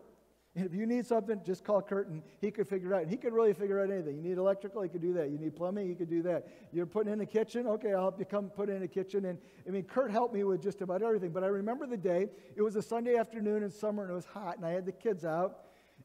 And 0.58 0.66
if 0.66 0.74
you 0.74 0.88
need 0.88 1.06
something, 1.06 1.40
just 1.46 1.64
call 1.64 1.84
Kurt 1.84 2.08
and 2.08 2.24
he 2.42 2.50
could 2.50 2.68
figure 2.68 2.92
it 2.92 2.96
out. 2.96 3.02
And 3.04 3.12
he 3.12 3.18
could 3.18 3.32
really 3.32 3.54
figure 3.54 3.80
out 3.80 3.92
anything. 3.92 4.18
You 4.18 4.24
need 4.24 4.40
electrical, 4.40 4.82
he 4.82 4.90
could 4.90 5.04
do 5.04 5.14
that. 5.14 5.30
You 5.30 5.38
need 5.38 5.56
plumbing, 5.56 5.88
he 5.88 5.94
could 5.94 6.10
do 6.10 6.24
that. 6.24 6.48
You're 6.74 6.88
putting 6.88 7.14
in 7.14 7.22
a 7.22 7.28
kitchen, 7.28 7.68
okay, 7.68 7.94
I'll 7.94 8.02
help 8.02 8.18
you 8.18 8.26
come 8.26 8.50
put 8.50 8.68
in 8.68 8.82
a 8.82 8.88
kitchen. 8.88 9.26
And 9.26 9.38
I 9.68 9.70
mean, 9.70 9.84
Kurt 9.84 10.10
helped 10.10 10.34
me 10.34 10.44
with 10.44 10.64
just 10.64 10.82
about 10.82 11.04
everything. 11.04 11.30
But 11.30 11.44
I 11.44 11.48
remember 11.48 11.86
the 11.86 11.96
day, 11.96 12.30
it 12.56 12.64
was 12.64 12.76
a 12.76 12.82
Sunday 12.82 13.18
afternoon 13.18 13.62
in 13.62 13.70
summer 13.70 14.02
and 14.02 14.12
it 14.12 14.16
was 14.16 14.26
hot, 14.26 14.58
and 14.58 14.66
I 14.66 14.72
had 14.72 14.88
the 14.88 14.92
kids 14.92 15.24
out, 15.24 15.60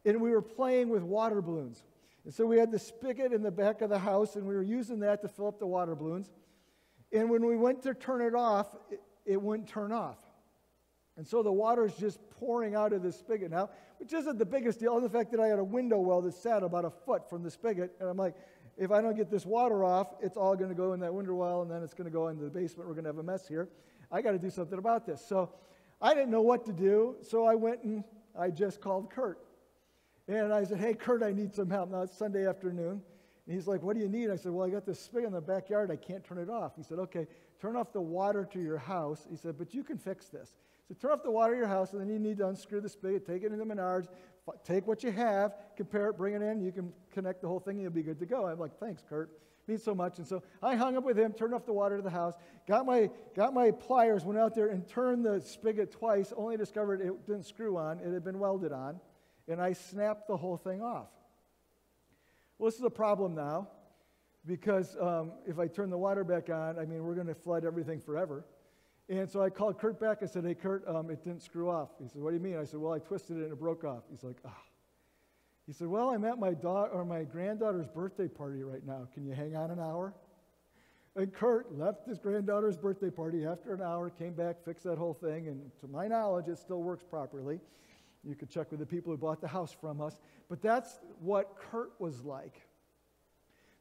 and 0.05 0.21
we 0.21 0.33
were 0.33 0.43
playing 0.43 0.91
with 0.91 1.03
water 1.03 1.41
balloons. 1.41 1.83
And 2.25 2.33
so 2.33 2.47
we 2.47 2.59
had 2.59 2.71
the 2.71 2.79
spigot 2.79 3.33
in 3.33 3.43
the 3.43 3.51
back 3.51 3.81
of 3.81 3.91
the 3.91 3.99
house, 3.99 4.37
and 4.37 4.47
we 4.47 4.55
were 4.55 4.63
using 4.63 5.01
that 5.01 5.23
to 5.23 5.29
fill 5.29 5.49
up 5.49 5.59
the 5.59 5.67
water 5.67 5.95
balloons. 5.95 6.31
And 7.13 7.29
when 7.29 7.45
we 7.45 7.57
went 7.57 7.83
to 7.83 7.95
turn 7.95 8.23
it 8.23 8.35
off, 8.35 8.75
it, 8.91 9.01
it 9.27 9.43
wouldn't 9.43 9.69
turn 9.69 9.93
off. 9.93 10.19
And 11.17 11.27
so 11.27 11.43
the 11.43 11.53
water 11.53 11.85
is 11.85 11.95
just 11.97 12.19
pouring 12.31 12.75
out 12.75 12.93
of 12.93 13.03
the 13.03 13.13
spigot 13.13 13.51
now, 13.51 13.71
which 13.99 14.13
isn't 14.13 14.39
the 14.39 14.47
biggest 14.47 14.81
deal. 14.81 14.99
The 15.01 15.11
fact 15.11 15.31
that 15.33 15.41
I 15.41 15.49
had 15.49 15.59
a 15.59 15.65
window 15.65 15.99
well 15.99 16.23
that 16.23 16.35
sat 16.35 16.63
about 16.63 16.85
a 16.85 16.91
foot 16.91 17.29
from 17.29 17.43
the 17.43 17.51
spigot, 17.51 17.95
and 18.01 18.09
I'm 18.09 18.17
like, 18.17 18.35
if 18.79 18.91
I 18.91 19.03
don't 19.03 19.17
get 19.17 19.31
this 19.31 19.45
water 19.45 19.85
off, 19.85 20.15
it's 20.21 20.37
all 20.37 20.57
going 20.57 20.71
to 20.71 20.75
go 20.75 20.95
in 20.95 21.01
that 21.01 21.13
window 21.13 21.35
well, 21.35 21.63
and 21.63 21.71
then 21.71 21.83
it's 21.83 21.93
going 21.93 22.07
to 22.07 22.13
go 22.13 22.29
into 22.29 22.45
the 22.45 22.51
basement. 22.51 22.89
We're 22.89 22.95
going 22.95 23.05
to 23.05 23.11
have 23.11 23.19
a 23.19 23.23
mess 23.23 23.47
here. 23.47 23.69
I 24.11 24.23
got 24.23 24.33
to 24.33 24.39
do 24.39 24.49
something 24.49 24.79
about 24.79 25.07
this. 25.07 25.25
So 25.27 25.51
I 26.01 26.15
didn't 26.15 26.31
know 26.31 26.43
what 26.43 26.65
to 26.67 26.73
do, 26.73 27.17
so 27.23 27.45
I 27.45 27.55
went 27.55 27.83
and 27.83 28.05
I 28.39 28.51
just 28.51 28.81
called 28.81 29.11
Kurt. 29.11 29.39
And 30.29 30.53
I 30.53 30.65
said, 30.65 30.79
Hey, 30.79 30.95
Kurt, 30.95 31.23
I 31.23 31.33
need 31.33 31.55
some 31.55 31.71
help. 31.71 31.91
Now 31.91 32.03
it's 32.03 32.17
Sunday 32.17 32.47
afternoon. 32.47 33.03
And 33.47 33.55
he's 33.55 33.67
like, 33.67 33.83
What 33.83 33.97
do 33.97 34.03
you 34.03 34.09
need? 34.09 34.31
I 34.31 34.37
said, 34.37 34.53
Well, 34.53 34.67
I 34.67 34.71
got 34.71 34.87
this 34.87 35.01
spigot 35.01 35.29
in 35.29 35.33
the 35.33 35.41
backyard. 35.41 35.91
I 35.91 35.97
can't 35.97 36.25
turn 36.25 36.39
it 36.39 36.49
off. 36.49 36.73
He 36.77 36.83
said, 36.83 36.99
Okay, 37.01 37.27
turn 37.61 37.77
off 37.77 37.93
the 37.93 38.01
water 38.01 38.49
to 38.53 38.61
your 38.61 38.79
house. 38.79 39.27
He 39.29 39.37
said, 39.37 39.57
But 39.59 39.75
you 39.75 39.83
can 39.83 39.99
fix 39.99 40.29
this. 40.29 40.55
So 40.89 40.95
turn 40.95 41.13
off 41.13 41.23
the 41.23 41.31
water 41.31 41.55
to 41.55 41.59
your 41.59 41.69
house, 41.69 41.93
and 41.93 42.01
then 42.01 42.09
you 42.09 42.19
need 42.19 42.39
to 42.39 42.49
unscrew 42.49 42.81
the 42.81 42.89
spigot, 42.89 43.27
take 43.27 43.43
it 43.43 43.53
into 43.53 43.65
Menards, 43.65 44.09
take 44.65 44.87
what 44.87 45.03
you 45.03 45.13
have, 45.13 45.55
compare 45.77 46.09
it, 46.09 46.17
bring 46.17 46.35
it 46.35 46.43
in. 46.43 46.61
You 46.61 46.73
can 46.73 46.93
connect 47.13 47.43
the 47.43 47.49
whole 47.49 47.61
thing, 47.61 47.75
and 47.75 47.83
you'll 47.83 47.93
be 47.93 48.03
good 48.03 48.19
to 48.19 48.27
go. 48.27 48.47
I'm 48.47 48.59
like, 48.59 48.79
thanks, 48.79 49.03
Kurt. 49.09 49.31
Means 49.69 49.85
so 49.85 49.95
much. 49.95 50.19
And 50.19 50.27
so 50.27 50.43
I 50.61 50.75
hung 50.75 50.97
up 50.97 51.05
with 51.05 51.17
him, 51.17 51.33
turned 51.33 51.55
off 51.55 51.65
the 51.65 51.73
water 51.73 51.97
to 51.97 52.03
the 52.03 52.11
house, 52.11 52.35
got 52.67 52.85
my, 52.85 53.09
got 53.37 53.55
my 53.55 53.71
pliers, 53.71 54.25
went 54.25 54.41
out 54.41 54.57
there 54.57 54.69
and 54.69 54.87
turned 54.89 55.25
the 55.25 55.41
spigot 55.41 55.93
twice, 55.93 56.33
only 56.37 56.57
discovered 56.57 57.01
it 57.01 57.27
didn't 57.27 57.47
screw 57.47 57.77
on. 57.77 58.01
It 58.01 58.13
had 58.13 58.25
been 58.25 58.41
welded 58.41 58.73
on. 58.73 58.99
And 59.49 59.61
I 59.61 59.73
snapped 59.73 60.29
the 60.29 60.37
whole 60.37 60.57
thing 60.57 60.83
off. 60.83 61.09
Well, 62.59 62.71
this 62.71 62.79
is 62.79 62.85
a 62.85 62.91
problem 62.91 63.35
now 63.35 63.69
because 64.47 64.97
um, 65.01 65.33
if 65.47 65.59
I 65.59 65.67
turn 65.67 65.91
the 65.91 65.99
water 65.99 66.25
back 66.25 66.49
on, 66.49 66.79
I 66.79 66.85
mean, 66.85 67.05
we're 67.05 67.15
going 67.15 67.27
to 67.27 67.35
flood 67.35 67.65
everything 67.65 68.01
forever. 68.01 68.45
And 69.09 69.29
so 69.29 69.43
I 69.43 69.51
called 69.51 69.79
Kurt 69.79 70.01
back. 70.01 70.19
I 70.23 70.27
said, 70.27 70.45
Hey, 70.45 70.55
Kurt, 70.55 70.87
um, 70.89 71.11
it 71.11 71.25
didn't 71.25 71.43
screw 71.43 71.71
off. 71.71 71.91
He 72.01 72.09
said, 72.09 72.23
What 72.23 72.31
do 72.31 72.37
you 72.37 72.43
mean? 72.43 72.57
I 72.57 72.65
said, 72.65 72.81
Well, 72.81 72.93
I 72.93 72.99
twisted 72.99 73.39
it 73.39 73.45
and 73.45 73.53
it 73.53 73.59
broke 73.59 73.85
off. 73.85 74.05
He's 74.11 74.23
like, 74.23 74.39
Ah. 74.45 74.51
Oh. 74.53 74.63
He 75.67 75.73
said, 75.73 75.89
Well, 75.89 76.11
I'm 76.11 76.25
at 76.25 76.39
my 76.39 76.55
daughter 76.55 76.91
or 76.91 77.05
my 77.05 77.25
granddaughter's 77.25 77.87
birthday 77.87 78.29
party 78.29 78.63
right 78.63 78.85
now. 78.85 79.09
Can 79.15 79.25
you 79.25 79.33
hang 79.33 79.57
on 79.57 79.71
an 79.71 79.79
hour? 79.79 80.15
And 81.15 81.33
Kurt 81.33 81.77
left 81.77 82.07
his 82.07 82.19
granddaughter's 82.19 82.77
birthday 82.77 83.11
party 83.11 83.45
after 83.45 83.75
an 83.75 83.83
hour, 83.83 84.09
came 84.11 84.33
back, 84.33 84.65
fixed 84.65 84.85
that 84.85 84.97
whole 84.97 85.13
thing, 85.13 85.49
and 85.49 85.71
to 85.81 85.87
my 85.87 86.09
knowledge, 86.09 86.49
it 86.49 86.59
still 86.59 86.83
works 86.83 87.05
properly. 87.05 87.61
You 88.25 88.35
could 88.35 88.51
check 88.51 88.71
with 88.71 88.81
the 88.81 88.87
people 88.87 89.13
who 89.13 89.17
bought 89.17 89.41
the 89.41 89.49
house 89.49 89.75
from 89.81 90.01
us. 90.01 90.17
But 90.49 90.63
that's 90.63 91.01
what 91.21 91.57
Kurt 91.57 91.93
was 91.99 92.25
like. 92.25 92.61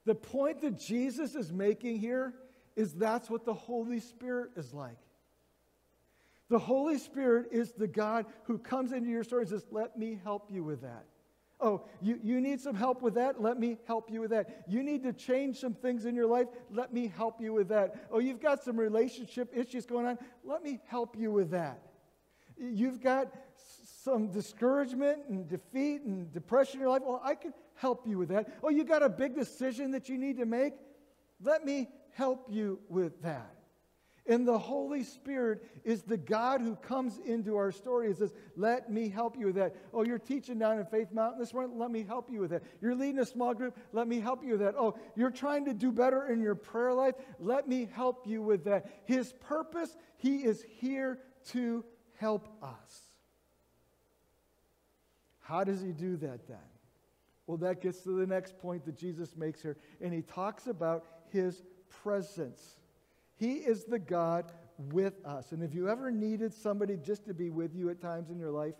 The 0.05 0.15
point 0.15 0.61
that 0.61 0.79
Jesus 0.79 1.35
is 1.35 1.51
making 1.51 1.99
here 1.99 2.33
is 2.75 2.93
that's 2.93 3.29
what 3.29 3.45
the 3.45 3.53
Holy 3.53 3.99
Spirit 3.99 4.51
is 4.55 4.73
like. 4.73 4.97
The 6.49 6.59
Holy 6.59 6.97
Spirit 6.97 7.47
is 7.51 7.71
the 7.71 7.87
God 7.87 8.25
who 8.43 8.57
comes 8.57 8.91
into 8.91 9.09
your 9.09 9.23
story 9.23 9.43
and 9.43 9.49
says, 9.49 9.65
Let 9.71 9.97
me 9.97 10.19
help 10.23 10.49
you 10.51 10.63
with 10.63 10.81
that. 10.81 11.05
Oh, 11.61 11.85
you, 12.01 12.19
you 12.23 12.41
need 12.41 12.59
some 12.59 12.75
help 12.75 13.03
with 13.03 13.13
that? 13.13 13.39
Let 13.39 13.59
me 13.59 13.77
help 13.85 14.09
you 14.09 14.21
with 14.21 14.31
that. 14.31 14.63
You 14.67 14.81
need 14.81 15.03
to 15.03 15.13
change 15.13 15.59
some 15.59 15.75
things 15.75 16.05
in 16.05 16.15
your 16.15 16.25
life? 16.25 16.47
Let 16.71 16.91
me 16.91 17.07
help 17.15 17.39
you 17.39 17.53
with 17.53 17.69
that. 17.69 18.07
Oh, 18.11 18.17
you've 18.17 18.41
got 18.41 18.63
some 18.63 18.77
relationship 18.77 19.55
issues 19.55 19.85
going 19.85 20.07
on? 20.07 20.17
Let 20.43 20.63
me 20.63 20.81
help 20.87 21.15
you 21.15 21.31
with 21.31 21.51
that. 21.51 21.79
You've 22.57 22.99
got 22.99 23.31
some 24.03 24.31
discouragement 24.31 25.19
and 25.29 25.47
defeat 25.47 26.01
and 26.01 26.31
depression 26.31 26.75
in 26.75 26.81
your 26.81 26.89
life? 26.89 27.01
Well, 27.05 27.21
I 27.23 27.35
can 27.35 27.53
help 27.75 28.07
you 28.07 28.17
with 28.17 28.29
that. 28.29 28.53
Oh, 28.63 28.69
you 28.69 28.83
got 28.83 29.03
a 29.03 29.09
big 29.09 29.35
decision 29.35 29.91
that 29.91 30.09
you 30.09 30.17
need 30.17 30.37
to 30.37 30.45
make? 30.45 30.73
Let 31.41 31.65
me 31.65 31.89
help 32.11 32.47
you 32.49 32.79
with 32.89 33.21
that. 33.23 33.55
And 34.27 34.47
the 34.47 34.57
Holy 34.57 35.03
Spirit 35.03 35.65
is 35.83 36.03
the 36.03 36.17
God 36.17 36.61
who 36.61 36.75
comes 36.75 37.19
into 37.25 37.57
our 37.57 37.71
story 37.71 38.07
and 38.07 38.15
says, 38.15 38.33
Let 38.55 38.91
me 38.91 39.09
help 39.09 39.35
you 39.37 39.47
with 39.47 39.55
that. 39.55 39.75
Oh, 39.93 40.03
you're 40.03 40.19
teaching 40.19 40.59
down 40.59 40.77
in 40.77 40.85
Faith 40.85 41.11
Mountain 41.11 41.39
this 41.39 41.53
morning? 41.53 41.77
Let 41.79 41.89
me 41.89 42.03
help 42.03 42.31
you 42.31 42.39
with 42.41 42.51
that. 42.51 42.61
You're 42.81 42.93
leading 42.93 43.19
a 43.19 43.25
small 43.25 43.55
group? 43.55 43.77
Let 43.93 44.07
me 44.07 44.19
help 44.19 44.43
you 44.43 44.51
with 44.51 44.61
that. 44.61 44.75
Oh, 44.77 44.95
you're 45.15 45.31
trying 45.31 45.65
to 45.65 45.73
do 45.73 45.91
better 45.91 46.27
in 46.27 46.39
your 46.39 46.53
prayer 46.53 46.93
life? 46.93 47.15
Let 47.39 47.67
me 47.67 47.89
help 47.91 48.27
you 48.27 48.43
with 48.43 48.63
that. 48.65 49.01
His 49.05 49.33
purpose, 49.33 49.97
He 50.17 50.43
is 50.43 50.63
here 50.69 51.17
to 51.47 51.83
help 52.19 52.47
us. 52.61 53.10
How 55.41 55.63
does 55.63 55.81
He 55.81 55.91
do 55.91 56.17
that 56.17 56.47
then? 56.47 56.57
Well, 57.47 57.57
that 57.57 57.81
gets 57.81 57.99
to 58.01 58.17
the 58.17 58.25
next 58.25 58.57
point 58.59 58.85
that 58.85 58.97
Jesus 58.97 59.35
makes 59.35 59.61
here, 59.61 59.77
and 59.99 60.13
He 60.13 60.21
talks 60.21 60.67
about 60.67 61.05
His 61.29 61.61
presence. 62.03 62.77
He 63.35 63.55
is 63.55 63.83
the 63.83 63.99
God 63.99 64.51
with 64.91 65.13
us. 65.25 65.51
And 65.51 65.63
if 65.63 65.73
you 65.73 65.89
ever 65.89 66.11
needed 66.11 66.53
somebody 66.53 66.97
just 66.97 67.25
to 67.25 67.33
be 67.33 67.49
with 67.49 67.75
you 67.75 67.89
at 67.89 67.99
times 67.99 68.29
in 68.29 68.39
your 68.39 68.51
life, 68.51 68.75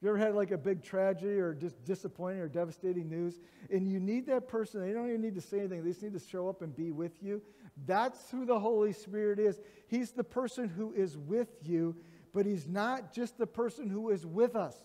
you 0.00 0.10
ever 0.10 0.18
had 0.18 0.34
like 0.34 0.50
a 0.50 0.58
big 0.58 0.82
tragedy 0.82 1.38
or 1.38 1.54
just 1.54 1.82
disappointing 1.84 2.40
or 2.40 2.48
devastating 2.48 3.08
news, 3.08 3.40
and 3.70 3.88
you 3.88 3.98
need 3.98 4.26
that 4.26 4.48
person, 4.48 4.86
they 4.86 4.92
don't 4.92 5.08
even 5.08 5.22
need 5.22 5.34
to 5.34 5.40
say 5.40 5.60
anything, 5.60 5.82
they 5.82 5.90
just 5.90 6.02
need 6.02 6.12
to 6.12 6.18
show 6.18 6.46
up 6.46 6.60
and 6.60 6.76
be 6.76 6.90
with 6.90 7.22
you. 7.22 7.40
That's 7.86 8.30
who 8.30 8.44
the 8.44 8.60
Holy 8.60 8.92
Spirit 8.92 9.38
is. 9.38 9.58
He's 9.88 10.10
the 10.12 10.22
person 10.22 10.68
who 10.68 10.92
is 10.92 11.16
with 11.16 11.48
you, 11.62 11.96
but 12.34 12.44
He's 12.44 12.68
not 12.68 13.14
just 13.14 13.38
the 13.38 13.46
person 13.46 13.88
who 13.88 14.10
is 14.10 14.26
with 14.26 14.54
us. 14.54 14.76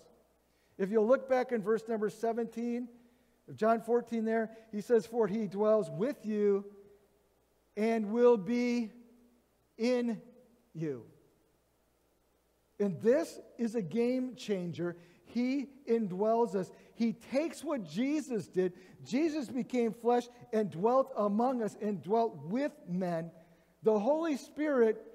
If 0.80 0.90
you'll 0.92 1.06
look 1.06 1.30
back 1.30 1.52
in 1.52 1.62
verse 1.62 1.84
number 1.88 2.10
17 2.10 2.88
of 3.50 3.58
John 3.58 3.82
14 3.82 4.24
there, 4.24 4.50
He 4.72 4.80
says, 4.80 5.06
For 5.06 5.28
He 5.28 5.46
dwells 5.46 5.92
with 5.92 6.26
you 6.26 6.66
and 7.76 8.12
will 8.12 8.38
be 8.38 8.92
in 9.78 10.22
you. 10.74 11.04
And 12.80 13.00
this 13.02 13.40
is 13.58 13.76
a 13.76 13.82
game 13.82 14.36
changer. 14.36 14.96
He 15.26 15.68
indwells 15.88 16.56
us. 16.56 16.72
He 16.96 17.12
takes 17.12 17.62
what 17.62 17.84
Jesus 17.84 18.48
did. 18.48 18.74
Jesus 19.06 19.50
became 19.50 19.94
flesh 19.94 20.28
and 20.54 20.72
dwelt 20.72 21.12
among 21.16 21.62
us 21.62 21.76
and 21.82 22.02
dwelt 22.02 22.38
with 22.46 22.72
men. 22.88 23.32
The 23.84 24.00
Holy 24.00 24.38
Spirit 24.38 25.06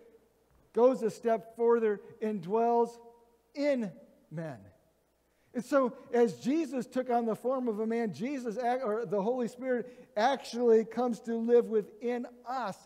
goes 0.75 1.03
a 1.03 1.11
step 1.11 1.57
further 1.57 2.01
and 2.21 2.43
dwells 2.43 2.99
in 3.55 3.91
men. 4.31 4.59
And 5.55 5.65
so, 5.65 5.93
as 6.13 6.41
Jesus 6.41 6.87
took 6.87 7.11
on 7.11 7.27
the 7.27 7.37
form 7.37 7.69
of 7.69 7.79
a 7.79 7.87
man, 7.87 8.13
Jesus, 8.13 8.57
or 8.59 9.07
the 9.07 9.23
Holy 9.23 9.47
Spirit, 9.47 10.11
actually 10.17 10.85
comes 10.85 11.21
to 11.21 11.37
live 11.37 11.67
within 11.67 12.27
us 12.47 12.77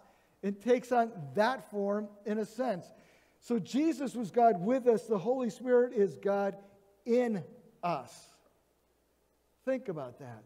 and 0.43 0.61
takes 0.61 0.93
on 0.93 1.11
that 1.35 1.71
form 1.71 2.09
in 2.27 2.39
a 2.39 2.45
sense. 2.45 2.87
So 3.41 3.59
Jesus 3.59 4.15
was 4.15 4.31
God 4.31 4.61
with 4.61 4.87
us. 4.87 5.05
The 5.05 5.19
Holy 5.19 5.51
Spirit 5.51 5.95
is 5.95 6.17
God 6.17 6.57
in 7.07 7.43
us. 7.83 8.13
Think 9.65 9.89
about 9.89 10.19
that. 10.19 10.43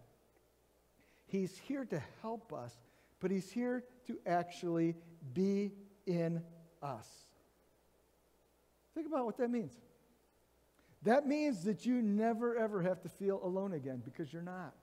He's 1.27 1.57
here 1.67 1.85
to 1.87 2.03
help 2.21 2.53
us, 2.53 2.75
but 3.21 3.31
He's 3.31 3.51
here 3.51 3.85
to 4.07 4.19
actually 4.27 4.95
be 5.33 5.73
in 6.07 6.43
us. 6.83 7.09
Think 8.95 9.07
about 9.07 9.25
what 9.25 9.39
that 9.39 9.51
means. 9.51 9.73
That 11.05 11.27
means 11.27 11.65
that 11.65 11.85
you 11.85 12.01
never, 12.01 12.57
ever 12.57 12.83
have 12.83 13.01
to 13.03 13.09
feel 13.09 13.41
alone 13.43 13.73
again 13.73 14.03
because 14.05 14.33
you're 14.33 14.43
not. 14.43 14.75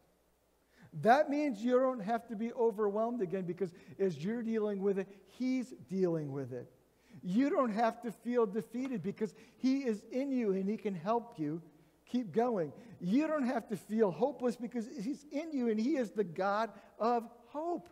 That 1.01 1.29
means 1.29 1.59
you 1.59 1.79
don't 1.79 2.01
have 2.01 2.27
to 2.27 2.35
be 2.35 2.51
overwhelmed 2.53 3.21
again 3.21 3.43
because 3.43 3.71
as 3.99 4.17
you're 4.17 4.41
dealing 4.41 4.81
with 4.81 4.99
it, 4.99 5.07
He's 5.37 5.73
dealing 5.87 6.31
with 6.31 6.51
it. 6.51 6.69
You 7.21 7.49
don't 7.49 7.73
have 7.73 8.01
to 8.01 8.11
feel 8.11 8.45
defeated 8.45 9.03
because 9.03 9.33
He 9.57 9.79
is 9.79 10.03
in 10.11 10.31
you 10.31 10.51
and 10.51 10.67
He 10.67 10.77
can 10.77 10.95
help 10.95 11.37
you 11.37 11.61
keep 12.05 12.31
going. 12.31 12.73
You 12.99 13.27
don't 13.27 13.45
have 13.45 13.67
to 13.69 13.77
feel 13.77 14.11
hopeless 14.11 14.55
because 14.55 14.87
He's 15.01 15.25
in 15.31 15.51
you 15.51 15.69
and 15.69 15.79
He 15.79 15.95
is 15.95 16.09
the 16.11 16.23
God 16.23 16.71
of 16.97 17.29
hope. 17.47 17.87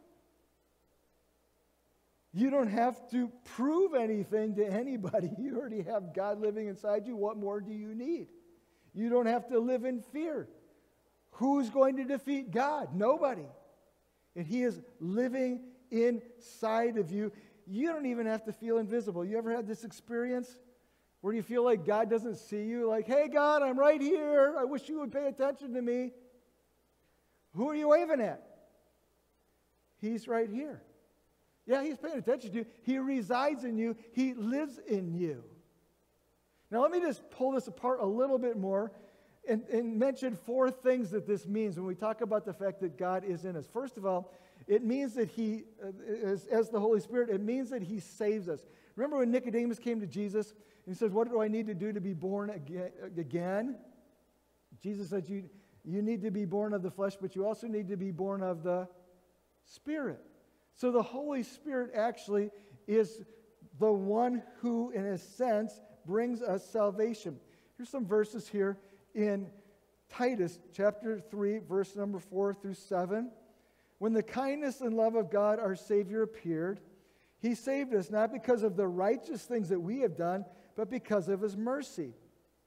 You 2.38 2.52
don't 2.52 2.70
have 2.70 3.10
to 3.10 3.32
prove 3.56 3.96
anything 3.96 4.54
to 4.58 4.66
anybody. 4.66 5.32
You 5.40 5.58
already 5.58 5.82
have 5.82 6.14
God 6.14 6.40
living 6.40 6.68
inside 6.68 7.08
you. 7.08 7.16
What 7.16 7.36
more 7.36 7.60
do 7.60 7.72
you 7.72 7.96
need? 7.96 8.28
You 8.94 9.10
don't 9.10 9.26
have 9.26 9.48
to 9.48 9.58
live 9.58 9.86
in 9.86 10.02
fear. 10.02 10.48
Who's 11.32 11.72
going 11.72 11.98
to 11.98 12.04
defeat 12.04 12.52
God? 12.52 12.94
Nobody. 12.94 13.48
And 14.36 14.46
He 14.46 14.62
is 14.62 14.80
living 15.00 15.62
inside 15.90 16.98
of 16.98 17.12
you. 17.12 17.32
You 17.66 17.88
don't 17.88 18.06
even 18.06 18.28
have 18.28 18.44
to 18.46 18.54
feel 18.54 18.78
invisible. 18.78 19.26
You 19.26 19.40
ever 19.40 19.52
had 19.52 19.66
this 19.66 19.84
experience 19.84 20.48
where 21.22 21.34
you 21.34 21.42
feel 21.42 21.64
like 21.64 21.88
God 21.88 22.08
doesn't 22.08 22.38
see 22.38 22.66
you? 22.66 22.88
Like, 22.88 23.08
hey, 23.08 23.30
God, 23.30 23.64
I'm 23.64 23.80
right 23.80 24.00
here. 24.00 24.54
I 24.60 24.64
wish 24.64 24.88
you 24.88 25.00
would 25.00 25.12
pay 25.12 25.26
attention 25.26 25.74
to 25.74 25.82
me. 25.82 26.12
Who 27.56 27.68
are 27.68 27.76
you 27.76 27.90
waving 27.90 28.22
at? 28.22 28.44
He's 30.00 30.28
right 30.28 30.50
here. 30.52 30.84
Yeah, 31.68 31.84
he's 31.84 31.98
paying 31.98 32.18
attention 32.18 32.52
to 32.52 32.58
you. 32.60 32.66
He 32.82 32.98
resides 32.98 33.64
in 33.64 33.78
you, 33.78 33.96
he 34.14 34.34
lives 34.34 34.80
in 34.88 35.14
you. 35.14 35.44
Now, 36.72 36.82
let 36.82 36.92
me 36.92 37.00
just 37.00 37.30
pull 37.30 37.52
this 37.52 37.68
apart 37.68 38.00
a 38.02 38.06
little 38.06 38.40
bit 38.40 38.58
more 38.58 38.92
and, 39.48 39.64
and 39.70 39.98
mention 39.98 40.36
four 40.36 40.72
things 40.72 41.12
that 41.12 41.28
this 41.28 41.46
means 41.46 41.78
when 41.78 41.86
we 41.86 41.96
talk 41.96 42.22
about 42.22 42.46
the 42.46 42.54
fact 42.54 42.82
that 42.82 42.98
God 42.98 43.24
is 43.24 43.46
in 43.46 43.56
us. 43.56 43.66
First 43.72 43.98
of 43.98 44.06
all, 44.06 44.34
it 44.68 44.84
means 44.84 45.14
that 45.14 45.30
he, 45.30 45.64
uh, 45.82 45.92
as, 46.26 46.46
as 46.48 46.70
the 46.70 46.80
Holy 46.80 47.00
Spirit, 47.00 47.30
it 47.30 47.42
means 47.42 47.70
that 47.70 47.82
he 47.82 48.00
saves 48.00 48.50
us. 48.50 48.66
Remember 48.96 49.18
when 49.18 49.32
Nicodemus 49.32 49.80
came 49.80 50.02
to 50.02 50.08
Jesus 50.08 50.52
and 50.52 50.94
he 50.94 50.98
says, 50.98 51.12
What 51.12 51.30
do 51.30 51.42
I 51.42 51.48
need 51.48 51.68
to 51.68 51.74
do 51.74 51.94
to 51.94 52.02
be 52.02 52.14
born 52.14 52.50
again? 52.50 53.78
Jesus 54.82 55.10
said, 55.10 55.28
you, 55.28 55.50
you 55.84 56.02
need 56.02 56.22
to 56.22 56.32
be 56.32 56.46
born 56.46 56.74
of 56.74 56.84
the 56.84 56.92
flesh, 56.92 57.14
but 57.20 57.36
you 57.36 57.46
also 57.46 57.68
need 57.68 57.88
to 57.88 57.98
be 57.98 58.12
born 58.12 58.44
of 58.44 58.64
the 58.64 58.88
Spirit. 59.66 60.20
So 60.78 60.92
the 60.92 61.04
Holy 61.04 61.42
Spirit 61.42 61.92
actually 61.96 62.52
is 62.88 63.24
the 63.80 63.92
one 63.92 64.44
who, 64.62 64.92
in 64.92 65.06
a 65.08 65.18
sense, 65.18 65.82
brings 66.06 66.42
us 66.42 66.64
salvation. 66.70 67.40
Here's 67.76 67.90
some 67.90 68.06
verses 68.06 68.48
here 68.48 68.78
in 69.14 69.48
Titus 70.08 70.60
chapter 70.72 71.20
3, 71.20 71.60
verse 71.68 71.96
number 71.96 72.20
4 72.20 72.54
through 72.54 72.76
7. 72.76 73.32
When 73.98 74.14
the 74.14 74.24
kindness 74.24 74.82
and 74.82 74.96
love 74.96 75.16
of 75.16 75.32
God 75.32 75.60
our 75.60 75.76
Savior 75.76 76.22
appeared, 76.22 76.80
he 77.40 77.56
saved 77.56 77.94
us 77.96 78.12
not 78.12 78.32
because 78.32 78.62
of 78.62 78.76
the 78.76 78.88
righteous 78.88 79.42
things 79.44 79.70
that 79.70 79.80
we 79.80 80.02
have 80.02 80.16
done, 80.16 80.46
but 80.76 80.92
because 80.92 81.28
of 81.28 81.42
his 81.42 81.58
mercy. 81.58 82.14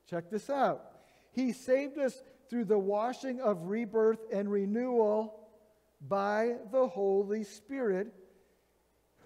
Check 0.09 0.31
this 0.31 0.51
out. 0.51 0.85
He 1.31 1.53
saved 1.53 1.97
us 1.97 2.21
through 2.49 2.65
the 2.65 2.79
washing 2.79 3.41
of 3.41 3.69
rebirth 3.69 4.19
and 4.33 4.51
renewal 4.51 5.40
by 6.01 6.57
the 6.73 6.87
Holy 6.87 7.45
Spirit, 7.45 8.13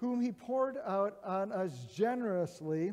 whom 0.00 0.20
he 0.20 0.32
poured 0.32 0.76
out 0.84 1.18
on 1.24 1.52
us 1.52 1.72
generously 1.94 2.92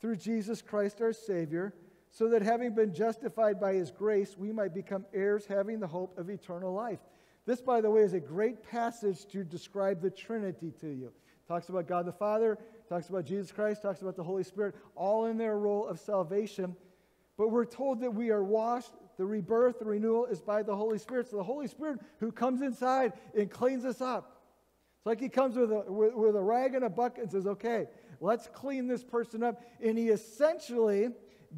through 0.00 0.16
Jesus 0.16 0.62
Christ 0.62 1.00
our 1.00 1.12
Savior, 1.12 1.74
so 2.10 2.28
that 2.28 2.42
having 2.42 2.74
been 2.74 2.92
justified 2.92 3.60
by 3.60 3.74
his 3.74 3.90
grace, 3.90 4.36
we 4.36 4.52
might 4.52 4.74
become 4.74 5.06
heirs 5.14 5.46
having 5.46 5.78
the 5.78 5.86
hope 5.86 6.18
of 6.18 6.28
eternal 6.28 6.72
life. 6.72 6.98
This, 7.46 7.60
by 7.60 7.80
the 7.80 7.90
way, 7.90 8.02
is 8.02 8.12
a 8.12 8.20
great 8.20 8.62
passage 8.68 9.26
to 9.26 9.44
describe 9.44 10.02
the 10.02 10.10
Trinity 10.10 10.72
to 10.80 10.88
you. 10.88 11.12
Talks 11.48 11.68
about 11.68 11.88
God 11.88 12.06
the 12.06 12.12
Father, 12.12 12.58
talks 12.88 13.08
about 13.08 13.24
Jesus 13.24 13.50
Christ, 13.50 13.82
talks 13.82 14.02
about 14.02 14.16
the 14.16 14.22
Holy 14.22 14.44
Spirit, 14.44 14.74
all 14.94 15.26
in 15.26 15.36
their 15.36 15.58
role 15.58 15.86
of 15.86 15.98
salvation. 15.98 16.76
But 17.36 17.48
we're 17.50 17.64
told 17.64 18.00
that 18.00 18.14
we 18.14 18.30
are 18.30 18.44
washed, 18.44 18.92
the 19.20 19.26
rebirth, 19.26 19.78
the 19.78 19.84
renewal 19.84 20.24
is 20.24 20.40
by 20.40 20.62
the 20.62 20.74
Holy 20.74 20.96
Spirit. 20.96 21.28
So 21.28 21.36
the 21.36 21.42
Holy 21.42 21.66
Spirit 21.66 22.00
who 22.20 22.32
comes 22.32 22.62
inside 22.62 23.12
and 23.36 23.50
cleans 23.50 23.84
us 23.84 24.00
up. 24.00 24.40
It's 24.96 25.04
like 25.04 25.20
he 25.20 25.28
comes 25.28 25.56
with 25.56 25.70
a, 25.70 25.84
with, 25.92 26.14
with 26.14 26.36
a 26.36 26.40
rag 26.40 26.74
and 26.74 26.86
a 26.86 26.88
bucket 26.88 27.24
and 27.24 27.30
says, 27.30 27.46
okay, 27.46 27.86
let's 28.18 28.48
clean 28.54 28.88
this 28.88 29.04
person 29.04 29.42
up. 29.42 29.60
And 29.84 29.98
he 29.98 30.08
essentially 30.08 31.10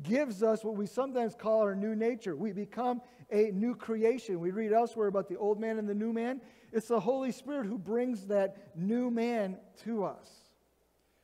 gives 0.02 0.42
us 0.42 0.64
what 0.64 0.74
we 0.74 0.86
sometimes 0.86 1.36
call 1.36 1.60
our 1.60 1.76
new 1.76 1.94
nature. 1.94 2.34
We 2.34 2.50
become 2.50 3.00
a 3.30 3.52
new 3.52 3.76
creation. 3.76 4.40
We 4.40 4.50
read 4.50 4.72
elsewhere 4.72 5.06
about 5.06 5.28
the 5.28 5.36
old 5.36 5.60
man 5.60 5.78
and 5.78 5.88
the 5.88 5.94
new 5.94 6.12
man. 6.12 6.40
It's 6.72 6.88
the 6.88 6.98
Holy 6.98 7.30
Spirit 7.30 7.66
who 7.66 7.78
brings 7.78 8.26
that 8.26 8.76
new 8.76 9.08
man 9.08 9.56
to 9.84 10.02
us. 10.02 10.28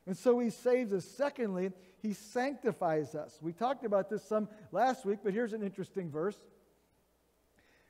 And 0.09 0.17
so 0.17 0.39
he 0.39 0.49
saves 0.49 0.91
us. 0.95 1.05
Secondly, 1.05 1.71
he 2.01 2.15
sanctifies 2.15 3.15
us. 3.15 3.39
We 3.43 3.53
talked 3.53 3.85
about 3.85 4.09
this 4.09 4.25
some 4.25 4.49
last 4.73 5.05
week, 5.05 5.19
but 5.23 5.35
here's 5.35 5.53
an 5.53 5.63
interesting 5.63 6.11
verse. 6.11 6.39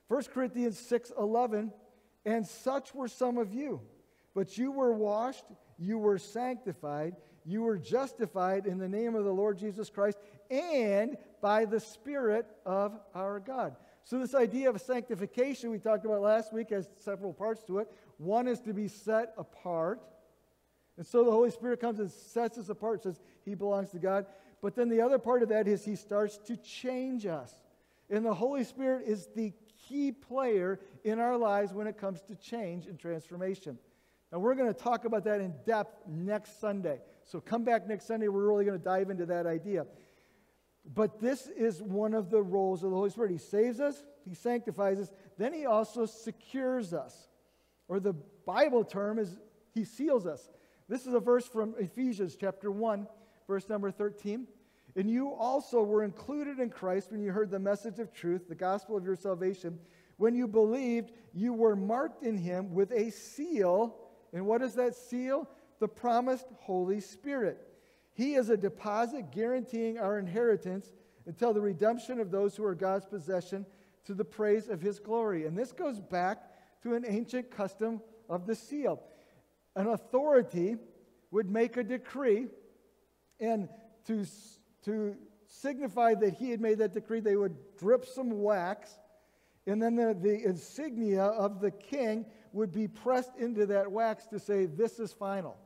1 0.08 0.22
Corinthians 0.32 0.76
6:11, 0.80 1.72
and 2.24 2.44
such 2.44 2.92
were 2.92 3.06
some 3.06 3.38
of 3.38 3.54
you, 3.54 3.80
but 4.34 4.58
you 4.58 4.72
were 4.72 4.92
washed, 4.92 5.44
you 5.78 5.96
were 5.96 6.18
sanctified, 6.18 7.14
you 7.44 7.62
were 7.62 7.78
justified 7.78 8.66
in 8.66 8.78
the 8.78 8.88
name 8.88 9.14
of 9.14 9.24
the 9.24 9.32
Lord 9.32 9.56
Jesus 9.56 9.88
Christ 9.88 10.18
and 10.50 11.16
by 11.40 11.66
the 11.66 11.78
Spirit 11.78 12.46
of 12.66 12.98
our 13.14 13.38
God. 13.38 13.76
So, 14.02 14.18
this 14.18 14.34
idea 14.34 14.70
of 14.70 14.80
sanctification 14.80 15.70
we 15.70 15.78
talked 15.78 16.04
about 16.04 16.22
last 16.22 16.52
week 16.52 16.70
has 16.70 16.88
several 16.96 17.32
parts 17.32 17.62
to 17.64 17.78
it. 17.78 17.88
One 18.16 18.48
is 18.48 18.60
to 18.62 18.72
be 18.72 18.88
set 18.88 19.34
apart. 19.38 20.02
And 20.98 21.06
so 21.06 21.24
the 21.24 21.30
Holy 21.30 21.50
Spirit 21.50 21.80
comes 21.80 22.00
and 22.00 22.10
sets 22.10 22.58
us 22.58 22.68
apart, 22.68 23.04
says 23.04 23.20
he 23.44 23.54
belongs 23.54 23.90
to 23.90 23.98
God. 23.98 24.26
But 24.60 24.74
then 24.74 24.88
the 24.88 25.00
other 25.00 25.18
part 25.18 25.44
of 25.44 25.48
that 25.50 25.68
is 25.68 25.84
he 25.84 25.94
starts 25.94 26.36
to 26.46 26.56
change 26.56 27.24
us. 27.24 27.54
And 28.10 28.26
the 28.26 28.34
Holy 28.34 28.64
Spirit 28.64 29.06
is 29.06 29.28
the 29.36 29.52
key 29.88 30.10
player 30.10 30.80
in 31.04 31.20
our 31.20 31.36
lives 31.36 31.72
when 31.72 31.86
it 31.86 31.96
comes 31.96 32.20
to 32.22 32.34
change 32.34 32.86
and 32.86 32.98
transformation. 32.98 33.78
Now, 34.32 34.40
we're 34.40 34.56
going 34.56 34.72
to 34.72 34.78
talk 34.78 35.04
about 35.04 35.24
that 35.24 35.40
in 35.40 35.54
depth 35.64 36.02
next 36.06 36.60
Sunday. 36.60 37.00
So 37.24 37.40
come 37.40 37.62
back 37.62 37.86
next 37.86 38.06
Sunday. 38.06 38.26
We're 38.26 38.48
really 38.48 38.64
going 38.64 38.78
to 38.78 38.84
dive 38.84 39.08
into 39.08 39.26
that 39.26 39.46
idea. 39.46 39.86
But 40.94 41.20
this 41.20 41.46
is 41.46 41.80
one 41.80 42.12
of 42.12 42.28
the 42.28 42.42
roles 42.42 42.82
of 42.82 42.90
the 42.90 42.96
Holy 42.96 43.10
Spirit. 43.10 43.30
He 43.30 43.38
saves 43.38 43.78
us, 43.78 44.02
He 44.26 44.34
sanctifies 44.34 44.98
us, 44.98 45.12
then 45.36 45.52
He 45.52 45.64
also 45.64 46.06
secures 46.06 46.92
us. 46.92 47.28
Or 47.86 48.00
the 48.00 48.14
Bible 48.46 48.84
term 48.84 49.18
is 49.18 49.38
He 49.74 49.84
seals 49.84 50.26
us. 50.26 50.50
This 50.88 51.06
is 51.06 51.14
a 51.14 51.20
verse 51.20 51.46
from 51.46 51.74
Ephesians 51.78 52.36
chapter 52.38 52.70
1, 52.70 53.06
verse 53.46 53.68
number 53.68 53.90
13. 53.90 54.46
And 54.96 55.10
you 55.10 55.32
also 55.32 55.82
were 55.82 56.02
included 56.02 56.58
in 56.58 56.70
Christ 56.70 57.12
when 57.12 57.22
you 57.22 57.30
heard 57.30 57.50
the 57.50 57.58
message 57.58 57.98
of 57.98 58.12
truth, 58.12 58.48
the 58.48 58.54
gospel 58.54 58.96
of 58.96 59.04
your 59.04 59.16
salvation. 59.16 59.78
When 60.16 60.34
you 60.34 60.48
believed, 60.48 61.12
you 61.34 61.52
were 61.52 61.76
marked 61.76 62.24
in 62.24 62.36
Him 62.36 62.74
with 62.74 62.90
a 62.92 63.10
seal. 63.10 63.96
And 64.32 64.46
what 64.46 64.62
is 64.62 64.74
that 64.74 64.94
seal? 64.94 65.48
The 65.78 65.88
promised 65.88 66.46
Holy 66.60 67.00
Spirit 67.00 67.68
he 68.18 68.34
is 68.34 68.50
a 68.50 68.56
deposit 68.56 69.30
guaranteeing 69.30 70.00
our 70.00 70.18
inheritance 70.18 70.90
until 71.26 71.54
the 71.54 71.60
redemption 71.60 72.18
of 72.18 72.32
those 72.32 72.56
who 72.56 72.64
are 72.64 72.74
God's 72.74 73.06
possession 73.06 73.64
to 74.06 74.12
the 74.12 74.24
praise 74.24 74.68
of 74.68 74.80
his 74.80 74.98
glory. 74.98 75.46
And 75.46 75.56
this 75.56 75.70
goes 75.70 76.00
back 76.00 76.42
to 76.82 76.96
an 76.96 77.04
ancient 77.06 77.48
custom 77.48 78.02
of 78.28 78.44
the 78.44 78.56
seal. 78.56 79.00
An 79.78 79.86
authority 79.86 80.76
would 81.30 81.48
make 81.48 81.76
a 81.76 81.84
decree, 81.84 82.48
and 83.38 83.68
to, 84.08 84.26
to 84.84 85.14
signify 85.46 86.14
that 86.14 86.34
he 86.34 86.50
had 86.50 86.60
made 86.60 86.78
that 86.78 86.94
decree, 86.94 87.20
they 87.20 87.36
would 87.36 87.54
drip 87.78 88.04
some 88.04 88.42
wax, 88.42 88.98
and 89.68 89.80
then 89.80 89.94
the, 89.94 90.18
the 90.20 90.44
insignia 90.44 91.22
of 91.22 91.60
the 91.60 91.70
king 91.70 92.26
would 92.52 92.72
be 92.72 92.88
pressed 92.88 93.36
into 93.38 93.66
that 93.66 93.92
wax 93.92 94.26
to 94.26 94.40
say, 94.40 94.66
This 94.66 94.98
is 94.98 95.12
final. 95.12 95.56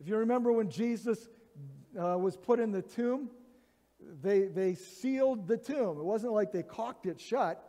If 0.00 0.08
you 0.08 0.16
remember 0.16 0.50
when 0.50 0.68
Jesus 0.68 1.28
uh, 1.96 2.18
was 2.18 2.36
put 2.36 2.58
in 2.58 2.72
the 2.72 2.82
tomb, 2.82 3.30
they, 4.22 4.46
they 4.46 4.74
sealed 4.74 5.46
the 5.46 5.56
tomb. 5.56 5.98
It 5.98 6.04
wasn't 6.04 6.32
like 6.32 6.50
they 6.50 6.64
caulked 6.64 7.06
it 7.06 7.20
shut. 7.20 7.62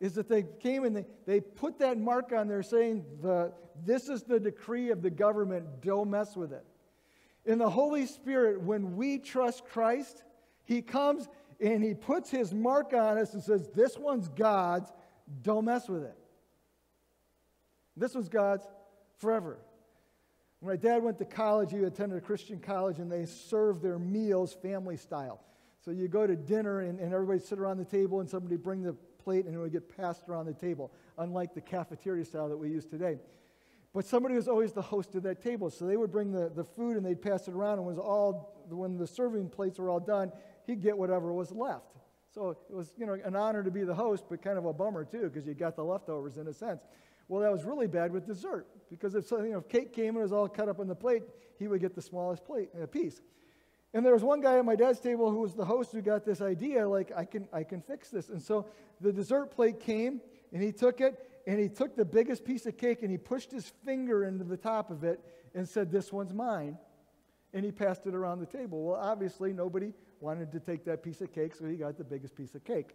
Is 0.00 0.14
that 0.14 0.28
they 0.28 0.44
came 0.60 0.84
and 0.84 0.96
they, 0.96 1.04
they 1.26 1.40
put 1.40 1.78
that 1.80 1.98
mark 1.98 2.32
on 2.32 2.48
there 2.48 2.62
saying, 2.62 3.04
the, 3.20 3.52
This 3.84 4.08
is 4.08 4.22
the 4.22 4.38
decree 4.38 4.90
of 4.90 5.02
the 5.02 5.10
government, 5.10 5.82
don't 5.82 6.10
mess 6.10 6.36
with 6.36 6.52
it. 6.52 6.64
In 7.44 7.58
the 7.58 7.70
Holy 7.70 8.06
Spirit, 8.06 8.60
when 8.60 8.96
we 8.96 9.18
trust 9.18 9.64
Christ, 9.64 10.22
He 10.64 10.82
comes 10.82 11.28
and 11.60 11.82
He 11.82 11.94
puts 11.94 12.30
His 12.30 12.54
mark 12.54 12.92
on 12.92 13.18
us 13.18 13.34
and 13.34 13.42
says, 13.42 13.68
This 13.74 13.98
one's 13.98 14.28
God's, 14.28 14.92
don't 15.42 15.64
mess 15.64 15.88
with 15.88 16.04
it. 16.04 16.16
This 17.96 18.14
was 18.14 18.28
God's 18.28 18.64
forever. 19.18 19.58
When 20.60 20.74
my 20.74 20.76
dad 20.76 21.02
went 21.02 21.18
to 21.18 21.24
college, 21.24 21.70
he 21.70 21.78
attended 21.78 22.18
a 22.18 22.20
Christian 22.20 22.58
college, 22.58 22.98
and 22.98 23.10
they 23.10 23.26
served 23.26 23.82
their 23.82 23.98
meals 23.98 24.54
family 24.54 24.96
style. 24.96 25.40
So 25.84 25.92
you 25.92 26.08
go 26.08 26.26
to 26.26 26.34
dinner, 26.34 26.80
and, 26.80 26.98
and 26.98 27.12
everybody 27.12 27.38
sit 27.38 27.58
around 27.58 27.78
the 27.78 27.84
table, 27.84 28.20
and 28.20 28.28
somebody 28.28 28.56
bring 28.56 28.82
the 28.82 28.96
plate, 29.28 29.44
and 29.44 29.54
it 29.54 29.58
would 29.58 29.72
get 29.72 29.94
passed 29.94 30.26
around 30.26 30.46
the 30.46 30.54
table, 30.54 30.90
unlike 31.18 31.52
the 31.52 31.60
cafeteria 31.60 32.24
style 32.24 32.48
that 32.48 32.56
we 32.56 32.70
use 32.70 32.86
today. 32.86 33.18
But 33.92 34.06
somebody 34.06 34.34
was 34.36 34.48
always 34.48 34.72
the 34.72 34.80
host 34.80 35.14
of 35.16 35.22
that 35.24 35.42
table. 35.42 35.68
So 35.68 35.84
they 35.84 35.98
would 35.98 36.10
bring 36.10 36.32
the, 36.32 36.50
the 36.54 36.64
food 36.64 36.96
and 36.96 37.04
they'd 37.04 37.20
pass 37.20 37.46
it 37.46 37.52
around. 37.52 37.76
And 37.78 37.86
was 37.86 37.98
all, 37.98 38.64
when 38.70 38.96
the 38.96 39.06
serving 39.06 39.50
plates 39.50 39.78
were 39.78 39.90
all 39.90 40.00
done, 40.00 40.32
he'd 40.66 40.80
get 40.80 40.96
whatever 40.96 41.30
was 41.34 41.52
left. 41.52 41.98
So 42.34 42.56
it 42.70 42.74
was, 42.74 42.94
you 42.96 43.04
know, 43.04 43.18
an 43.22 43.36
honor 43.36 43.62
to 43.62 43.70
be 43.70 43.84
the 43.84 43.94
host, 43.94 44.24
but 44.30 44.40
kind 44.40 44.56
of 44.56 44.64
a 44.64 44.72
bummer 44.72 45.04
too, 45.04 45.24
because 45.28 45.46
you 45.46 45.52
got 45.52 45.76
the 45.76 45.84
leftovers 45.84 46.38
in 46.38 46.46
a 46.48 46.54
sense. 46.54 46.86
Well, 47.28 47.42
that 47.42 47.52
was 47.52 47.64
really 47.64 47.86
bad 47.86 48.10
with 48.10 48.26
dessert, 48.26 48.66
because 48.88 49.14
if, 49.14 49.30
you 49.30 49.50
know, 49.50 49.58
if 49.58 49.68
cake 49.68 49.92
came 49.92 50.14
and 50.14 50.22
was 50.22 50.32
all 50.32 50.48
cut 50.48 50.70
up 50.70 50.80
on 50.80 50.88
the 50.88 50.94
plate, 50.94 51.24
he 51.58 51.68
would 51.68 51.82
get 51.82 51.94
the 51.94 52.00
smallest 52.00 52.46
plate, 52.46 52.70
uh, 52.82 52.86
piece. 52.86 53.20
And 53.94 54.04
there 54.04 54.12
was 54.12 54.22
one 54.22 54.40
guy 54.40 54.58
at 54.58 54.64
my 54.64 54.76
dad's 54.76 55.00
table 55.00 55.30
who 55.30 55.40
was 55.40 55.54
the 55.54 55.64
host 55.64 55.92
who 55.92 56.02
got 56.02 56.24
this 56.24 56.40
idea, 56.40 56.86
like, 56.86 57.10
I 57.16 57.24
can, 57.24 57.48
I 57.52 57.62
can 57.62 57.80
fix 57.80 58.10
this. 58.10 58.28
And 58.28 58.42
so 58.42 58.66
the 59.00 59.12
dessert 59.12 59.50
plate 59.50 59.80
came, 59.80 60.20
and 60.52 60.62
he 60.62 60.72
took 60.72 61.00
it, 61.00 61.18
and 61.46 61.58
he 61.58 61.68
took 61.68 61.96
the 61.96 62.04
biggest 62.04 62.44
piece 62.44 62.66
of 62.66 62.76
cake, 62.76 63.02
and 63.02 63.10
he 63.10 63.16
pushed 63.16 63.50
his 63.50 63.72
finger 63.84 64.24
into 64.24 64.44
the 64.44 64.58
top 64.58 64.90
of 64.90 65.04
it 65.04 65.20
and 65.54 65.66
said, 65.66 65.90
This 65.90 66.12
one's 66.12 66.34
mine. 66.34 66.76
And 67.54 67.64
he 67.64 67.72
passed 67.72 68.06
it 68.06 68.14
around 68.14 68.40
the 68.40 68.46
table. 68.46 68.84
Well, 68.84 69.00
obviously, 69.00 69.54
nobody 69.54 69.94
wanted 70.20 70.52
to 70.52 70.60
take 70.60 70.84
that 70.84 71.02
piece 71.02 71.22
of 71.22 71.32
cake, 71.32 71.54
so 71.54 71.64
he 71.64 71.76
got 71.76 71.96
the 71.96 72.04
biggest 72.04 72.36
piece 72.36 72.54
of 72.54 72.64
cake. 72.64 72.94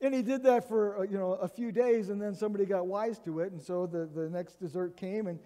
And 0.00 0.12
he 0.14 0.22
did 0.22 0.42
that 0.44 0.66
for, 0.66 0.98
uh, 0.98 1.02
you 1.02 1.18
know, 1.18 1.32
a 1.34 1.48
few 1.48 1.70
days, 1.70 2.08
and 2.08 2.20
then 2.20 2.34
somebody 2.34 2.64
got 2.64 2.86
wise 2.86 3.18
to 3.20 3.40
it, 3.40 3.52
and 3.52 3.60
so 3.60 3.86
the, 3.86 4.06
the 4.06 4.28
next 4.28 4.60
dessert 4.60 4.96
came, 4.96 5.28
and 5.28 5.38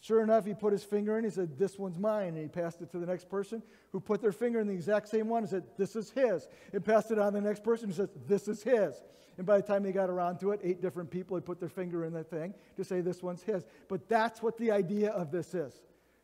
sure 0.00 0.22
enough, 0.22 0.46
he 0.46 0.54
put 0.54 0.72
his 0.72 0.84
finger 0.84 1.18
in, 1.18 1.24
he 1.24 1.30
said, 1.30 1.58
this 1.58 1.78
one's 1.78 1.98
mine, 1.98 2.28
and 2.28 2.38
he 2.38 2.48
passed 2.48 2.80
it 2.82 2.90
to 2.92 2.98
the 2.98 3.06
next 3.06 3.28
person, 3.28 3.62
who 3.92 4.00
put 4.00 4.20
their 4.20 4.32
finger 4.32 4.60
in 4.60 4.66
the 4.66 4.74
exact 4.74 5.08
same 5.08 5.28
one 5.28 5.42
and 5.42 5.50
said, 5.50 5.64
this 5.76 5.96
is 5.96 6.10
his, 6.10 6.48
and 6.72 6.84
passed 6.84 7.10
it 7.10 7.18
on 7.18 7.32
to 7.32 7.40
the 7.40 7.46
next 7.46 7.62
person 7.62 7.88
who 7.88 7.94
says, 7.94 8.08
this 8.26 8.48
is 8.48 8.62
his. 8.62 9.02
And 9.36 9.46
by 9.46 9.58
the 9.58 9.66
time 9.66 9.82
they 9.82 9.92
got 9.92 10.10
around 10.10 10.38
to 10.40 10.50
it, 10.50 10.60
eight 10.64 10.82
different 10.82 11.10
people 11.10 11.36
had 11.36 11.44
put 11.44 11.60
their 11.60 11.68
finger 11.68 12.04
in 12.04 12.12
the 12.12 12.24
thing 12.24 12.54
to 12.76 12.84
say 12.84 13.00
this 13.00 13.22
one's 13.22 13.42
his. 13.42 13.64
But 13.88 14.08
that's 14.08 14.42
what 14.42 14.58
the 14.58 14.72
idea 14.72 15.10
of 15.10 15.30
this 15.30 15.54
is. 15.54 15.80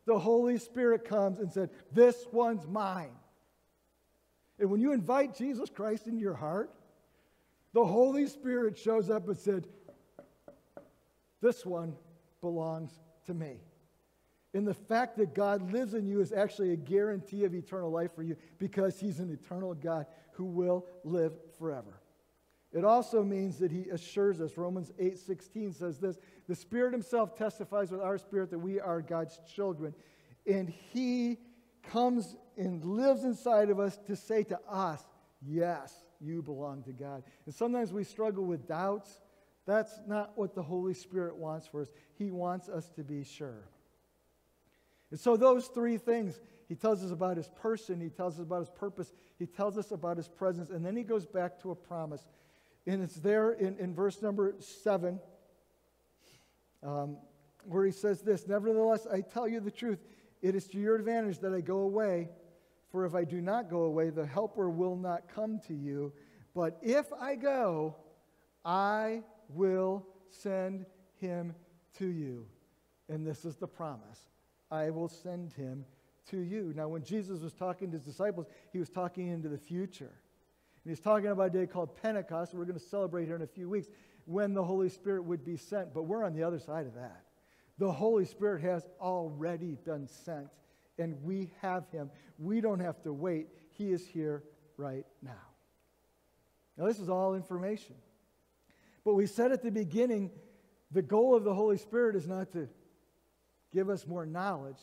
The 0.07 0.19
Holy 0.19 0.59
Spirit 0.59 1.05
comes 1.05 1.39
and 1.39 1.53
said, 1.53 1.71
this 1.93 2.27
one's 2.33 2.67
mine. 2.67 3.13
And 4.59 4.71
when 4.71 4.81
you 4.81 4.93
invite 4.93 5.37
Jesus 5.37 5.71
Christ 5.71 6.07
into 6.07 6.21
your 6.21 6.35
heart, 6.35 6.71
the 7.73 7.85
Holy 7.85 8.27
Spirit 8.27 8.79
shows 8.79 9.11
up 9.11 9.29
and 9.29 9.37
said, 9.37 9.67
This 11.41 11.67
one 11.67 11.97
belongs 12.41 12.93
to 13.27 13.35
me. 13.35 13.57
And 14.53 14.67
the 14.67 14.75
fact 14.75 15.17
that 15.19 15.35
God 15.35 15.73
lives 15.73 15.95
in 15.95 16.07
you 16.07 16.21
is 16.21 16.33
actually 16.33 16.73
a 16.73 16.77
guarantee 16.77 17.45
of 17.45 17.55
eternal 17.55 17.91
life 17.91 18.15
for 18.15 18.23
you 18.23 18.37
because 18.59 19.01
He's 19.01 19.19
an 19.19 19.33
eternal 19.33 19.75
God 19.75 20.07
who 20.33 20.45
will 20.45 20.87
live 21.03 21.33
forever. 21.59 22.01
It 22.75 22.85
also 22.85 23.23
means 23.23 23.59
that 23.59 23.71
he 23.71 23.89
assures 23.91 24.41
us. 24.41 24.59
Romans 24.59 24.91
8:16 25.01 25.75
says 25.75 26.01
this, 26.01 26.19
the 26.49 26.57
Spirit 26.57 26.93
himself 26.93 27.37
testifies 27.37 27.93
with 27.93 28.01
our 28.01 28.19
spirit 28.19 28.51
that 28.51 28.59
we 28.59 28.81
are 28.81 29.01
God's 29.01 29.39
children, 29.47 29.95
and 30.45 30.69
he 30.69 31.39
comes 31.85 32.35
and 32.57 32.85
lives 32.85 33.23
inside 33.23 33.71
of 33.71 33.79
us 33.79 33.97
to 34.07 34.17
say 34.17 34.43
to 34.45 34.59
us, 34.69 35.05
yes, 35.41 35.95
you 36.21 36.43
belong 36.43 36.83
to 36.83 36.93
God. 36.93 37.23
And 37.47 37.55
sometimes 37.55 37.93
we 37.93 38.03
struggle 38.03 38.45
with 38.45 38.67
doubts. 38.67 39.21
That's 39.67 39.93
not 40.07 40.37
what 40.37 40.55
the 40.55 40.63
Holy 40.63 40.95
Spirit 40.95 41.37
wants 41.37 41.67
for 41.67 41.83
us. 41.83 41.89
He 42.19 42.31
wants 42.31 42.69
us 42.69 42.89
to 42.97 43.03
be 43.03 43.25
sure. 43.25 43.69
And 45.11 45.19
so, 45.19 45.37
those 45.37 45.69
three 45.69 45.97
things 45.97 46.39
he 46.69 46.75
tells 46.75 47.05
us 47.05 47.11
about 47.11 47.37
his 47.37 47.49
person, 47.49 48.01
he 48.01 48.09
tells 48.09 48.35
us 48.35 48.43
about 48.43 48.61
his 48.61 48.71
purpose, 48.71 49.13
he 49.39 49.47
tells 49.47 49.77
us 49.79 49.91
about 49.91 50.17
his 50.17 50.29
presence, 50.29 50.71
and 50.71 50.85
then 50.85 50.97
he 50.97 51.03
goes 51.03 51.27
back 51.27 51.61
to 51.63 51.71
a 51.71 51.75
promise. 51.75 52.27
And 52.87 53.03
it's 53.03 53.17
there 53.17 53.53
in, 53.53 53.79
in 53.79 53.95
verse 53.95 54.21
number 54.21 54.55
seven, 54.59 55.21
um, 56.83 57.17
where 57.65 57.85
he 57.85 57.93
says 57.93 58.23
this 58.23 58.47
Nevertheless, 58.47 59.07
I 59.11 59.21
tell 59.21 59.49
you 59.49 59.61
the 59.61 59.71
truth, 59.71 59.99
it 60.43 60.55
is 60.55 60.67
to 60.69 60.79
your 60.79 60.97
advantage 60.97 61.39
that 61.41 61.53
I 61.53 61.61
go 61.61 61.79
away. 61.79 62.29
For 62.91 63.05
if 63.05 63.15
I 63.15 63.25
do 63.25 63.41
not 63.41 63.69
go 63.69 63.83
away, 63.83 64.11
the 64.11 64.27
Helper 64.27 64.71
will 64.71 64.97
not 64.97 65.29
come 65.35 65.59
to 65.67 65.75
you. 65.75 66.13
But 66.55 66.79
if 66.83 67.13
I 67.13 67.35
go, 67.35 67.97
I 68.65 69.23
will 69.49 70.07
send 70.31 70.87
him 71.21 71.55
to 71.99 72.07
you. 72.07 72.47
And 73.09 73.27
this 73.27 73.45
is 73.45 73.57
the 73.57 73.67
promise 73.67 74.21
I 74.71 74.91
will 74.91 75.09
send 75.09 75.53
him 75.53 75.85
to 76.31 76.39
you. 76.39 76.73
Now, 76.75 76.89
when 76.89 77.03
Jesus 77.05 77.41
was 77.41 77.53
talking 77.53 77.91
to 77.91 77.99
his 77.99 78.07
disciples, 78.07 78.47
he 78.73 78.79
was 78.79 78.89
talking 78.89 79.29
into 79.29 79.49
the 79.49 79.59
future. 79.59 80.13
And 80.85 80.91
he's 80.91 81.01
talking 81.01 81.29
about 81.29 81.47
a 81.47 81.51
day 81.51 81.67
called 81.67 81.97
Pentecost. 82.03 82.55
We're 82.55 82.65
going 82.65 82.79
to 82.79 82.85
celebrate 82.85 83.27
here 83.27 83.37
in 83.37 83.43
a 83.43 83.47
few 83.47 83.69
weeks 83.69 83.89
when 84.25 84.55
the 84.55 84.65
Holy 84.65 84.89
Spirit 84.89 85.25
would 85.25 85.45
be 85.45 85.57
sent. 85.57 85.95
But 85.95 86.05
we're 86.05 86.25
on 86.25 86.35
the 86.35 86.43
other 86.43 86.59
side 86.59 86.87
of 86.87 86.95
that. 86.95 87.23
The 87.79 87.91
Holy 87.91 88.25
Spirit 88.25 88.63
has 88.63 88.87
already 89.01 89.77
been 89.85 90.07
sent 90.07 90.49
and 90.99 91.23
we 91.23 91.51
have 91.61 91.89
him. 91.91 92.11
We 92.39 92.61
don't 92.61 92.81
have 92.81 93.03
to 93.03 93.13
wait. 93.13 93.49
He 93.73 93.91
is 93.91 94.07
here 94.07 94.45
right 94.77 95.05
now. 95.23 95.33
Now, 96.77 96.87
this 96.87 96.99
is 96.99 97.09
all 97.09 97.35
information. 97.35 97.97
But 99.05 99.15
we 99.15 99.27
said 99.27 99.53
at 99.53 99.63
the 99.63 99.71
beginning 99.71 100.31
the 100.91 101.03
goal 101.03 101.35
of 101.35 101.45
the 101.45 101.55
Holy 101.55 101.77
Spirit 101.77 102.17
is 102.17 102.27
not 102.27 102.53
to 102.53 102.69
give 103.73 103.91
us 103.91 104.07
more 104.07 104.25
knowledge. 104.25 104.79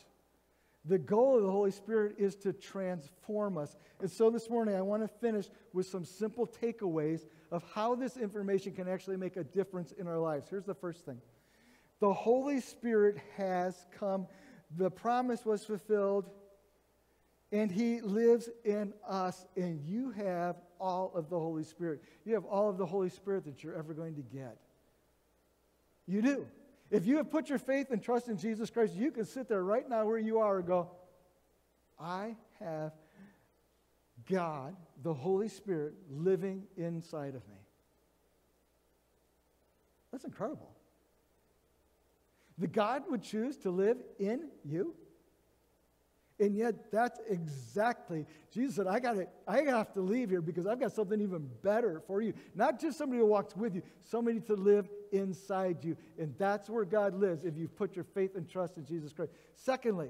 The 0.85 0.97
goal 0.97 1.37
of 1.37 1.43
the 1.43 1.51
Holy 1.51 1.71
Spirit 1.71 2.15
is 2.17 2.35
to 2.37 2.53
transform 2.53 3.57
us. 3.57 3.75
And 3.99 4.09
so 4.09 4.29
this 4.29 4.49
morning, 4.49 4.75
I 4.75 4.81
want 4.81 5.03
to 5.03 5.07
finish 5.07 5.47
with 5.73 5.85
some 5.85 6.03
simple 6.03 6.47
takeaways 6.47 7.21
of 7.51 7.63
how 7.73 7.93
this 7.93 8.17
information 8.17 8.73
can 8.73 8.87
actually 8.87 9.17
make 9.17 9.37
a 9.37 9.43
difference 9.43 9.91
in 9.91 10.07
our 10.07 10.17
lives. 10.17 10.47
Here's 10.49 10.65
the 10.65 10.73
first 10.73 11.05
thing 11.05 11.21
the 11.99 12.13
Holy 12.13 12.59
Spirit 12.59 13.17
has 13.37 13.85
come 13.97 14.27
the 14.77 14.89
promise 14.89 15.45
was 15.45 15.65
fulfilled, 15.65 16.29
and 17.51 17.71
He 17.71 18.01
lives 18.01 18.49
in 18.63 18.93
us, 19.07 19.45
and 19.55 19.81
you 19.85 20.11
have 20.11 20.57
all 20.79 21.11
of 21.15 21.29
the 21.29 21.37
Holy 21.37 21.63
Spirit. 21.63 22.01
You 22.25 22.33
have 22.33 22.45
all 22.45 22.69
of 22.69 22.77
the 22.77 22.85
Holy 22.85 23.09
Spirit 23.09 23.45
that 23.45 23.63
you're 23.63 23.75
ever 23.75 23.93
going 23.93 24.15
to 24.15 24.21
get. 24.21 24.57
You 26.07 26.21
do. 26.21 26.47
If 26.89 27.05
you 27.05 27.17
have 27.17 27.29
put 27.29 27.49
your 27.49 27.59
faith 27.59 27.91
and 27.91 28.01
trust 28.01 28.27
in 28.27 28.37
Jesus 28.37 28.69
Christ, 28.69 28.93
you 28.93 29.11
can 29.11 29.25
sit 29.25 29.47
there 29.47 29.63
right 29.63 29.87
now 29.87 30.05
where 30.05 30.17
you 30.17 30.39
are 30.39 30.57
and 30.57 30.67
go, 30.67 30.91
I 31.99 32.35
have 32.59 32.91
God, 34.29 34.75
the 35.03 35.13
Holy 35.13 35.47
Spirit, 35.47 35.93
living 36.09 36.63
inside 36.77 37.35
of 37.35 37.47
me. 37.47 37.55
That's 40.11 40.25
incredible 40.25 40.71
the 42.61 42.67
God 42.67 43.03
would 43.09 43.23
choose 43.23 43.57
to 43.57 43.71
live 43.71 43.97
in 44.19 44.49
you? 44.63 44.93
And 46.41 46.55
yet, 46.55 46.91
that's 46.91 47.19
exactly, 47.29 48.25
Jesus 48.51 48.75
said, 48.77 48.87
I 48.87 48.99
got 48.99 49.13
to, 49.13 49.27
I 49.47 49.59
have 49.61 49.93
to 49.93 50.01
leave 50.01 50.31
here 50.31 50.41
because 50.41 50.65
I've 50.65 50.79
got 50.79 50.91
something 50.91 51.21
even 51.21 51.47
better 51.61 52.01
for 52.07 52.19
you. 52.19 52.33
Not 52.55 52.81
just 52.81 52.97
somebody 52.97 53.19
who 53.19 53.27
walks 53.27 53.55
with 53.55 53.75
you, 53.75 53.83
somebody 54.01 54.39
to 54.41 54.55
live 54.55 54.89
inside 55.11 55.85
you. 55.85 55.95
And 56.17 56.33
that's 56.39 56.67
where 56.67 56.83
God 56.83 57.13
lives 57.13 57.45
if 57.45 57.55
you've 57.55 57.75
put 57.75 57.95
your 57.95 58.05
faith 58.05 58.35
and 58.35 58.49
trust 58.49 58.77
in 58.77 58.85
Jesus 58.85 59.13
Christ. 59.13 59.31
Secondly, 59.53 60.09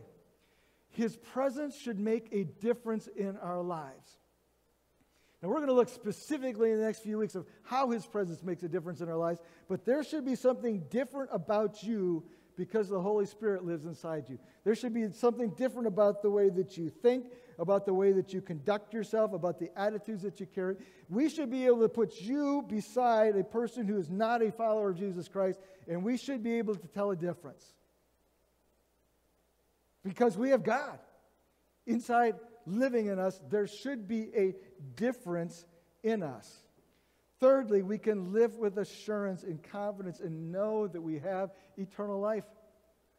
his 0.91 1.17
presence 1.17 1.77
should 1.77 1.99
make 1.99 2.29
a 2.31 2.45
difference 2.45 3.07
in 3.07 3.35
our 3.35 3.61
lives. 3.61 4.17
Now, 5.41 5.49
we're 5.49 5.55
going 5.55 5.67
to 5.67 5.73
look 5.73 5.89
specifically 5.89 6.71
in 6.71 6.79
the 6.79 6.85
next 6.85 6.99
few 6.99 7.17
weeks 7.17 7.35
of 7.35 7.45
how 7.63 7.89
his 7.89 8.05
presence 8.05 8.41
makes 8.41 8.63
a 8.63 8.69
difference 8.69 9.01
in 9.01 9.09
our 9.09 9.17
lives, 9.17 9.41
but 9.67 9.83
there 9.83 10.03
should 10.05 10.23
be 10.23 10.35
something 10.35 10.85
different 10.89 11.29
about 11.33 11.83
you 11.83 12.23
because 12.55 12.89
the 12.89 12.99
Holy 12.99 13.25
Spirit 13.25 13.65
lives 13.65 13.85
inside 13.85 14.25
you. 14.29 14.37
There 14.63 14.75
should 14.75 14.93
be 14.93 15.11
something 15.11 15.51
different 15.51 15.87
about 15.87 16.21
the 16.21 16.29
way 16.29 16.49
that 16.49 16.77
you 16.77 16.89
think, 16.89 17.25
about 17.57 17.85
the 17.85 17.93
way 17.93 18.11
that 18.11 18.33
you 18.33 18.41
conduct 18.41 18.93
yourself, 18.93 19.33
about 19.33 19.59
the 19.59 19.69
attitudes 19.79 20.23
that 20.23 20.39
you 20.39 20.45
carry. 20.45 20.75
We 21.09 21.29
should 21.29 21.49
be 21.49 21.65
able 21.65 21.81
to 21.81 21.89
put 21.89 22.21
you 22.21 22.63
beside 22.67 23.35
a 23.35 23.43
person 23.43 23.87
who 23.87 23.97
is 23.97 24.09
not 24.09 24.41
a 24.41 24.51
follower 24.51 24.89
of 24.89 24.97
Jesus 24.97 25.27
Christ, 25.27 25.59
and 25.87 26.03
we 26.03 26.17
should 26.17 26.43
be 26.43 26.57
able 26.57 26.75
to 26.75 26.87
tell 26.87 27.11
a 27.11 27.15
difference. 27.15 27.65
Because 30.03 30.37
we 30.37 30.49
have 30.49 30.63
God 30.63 30.99
inside 31.85 32.35
living 32.65 33.07
in 33.07 33.19
us, 33.19 33.39
there 33.49 33.67
should 33.67 34.07
be 34.07 34.29
a 34.35 34.55
difference 34.95 35.65
in 36.03 36.23
us. 36.23 36.63
Thirdly, 37.41 37.81
we 37.81 37.97
can 37.97 38.31
live 38.31 38.55
with 38.55 38.77
assurance 38.77 39.41
and 39.43 39.61
confidence 39.63 40.19
and 40.19 40.51
know 40.51 40.87
that 40.87 41.01
we 41.01 41.17
have 41.19 41.49
eternal 41.75 42.19
life. 42.19 42.43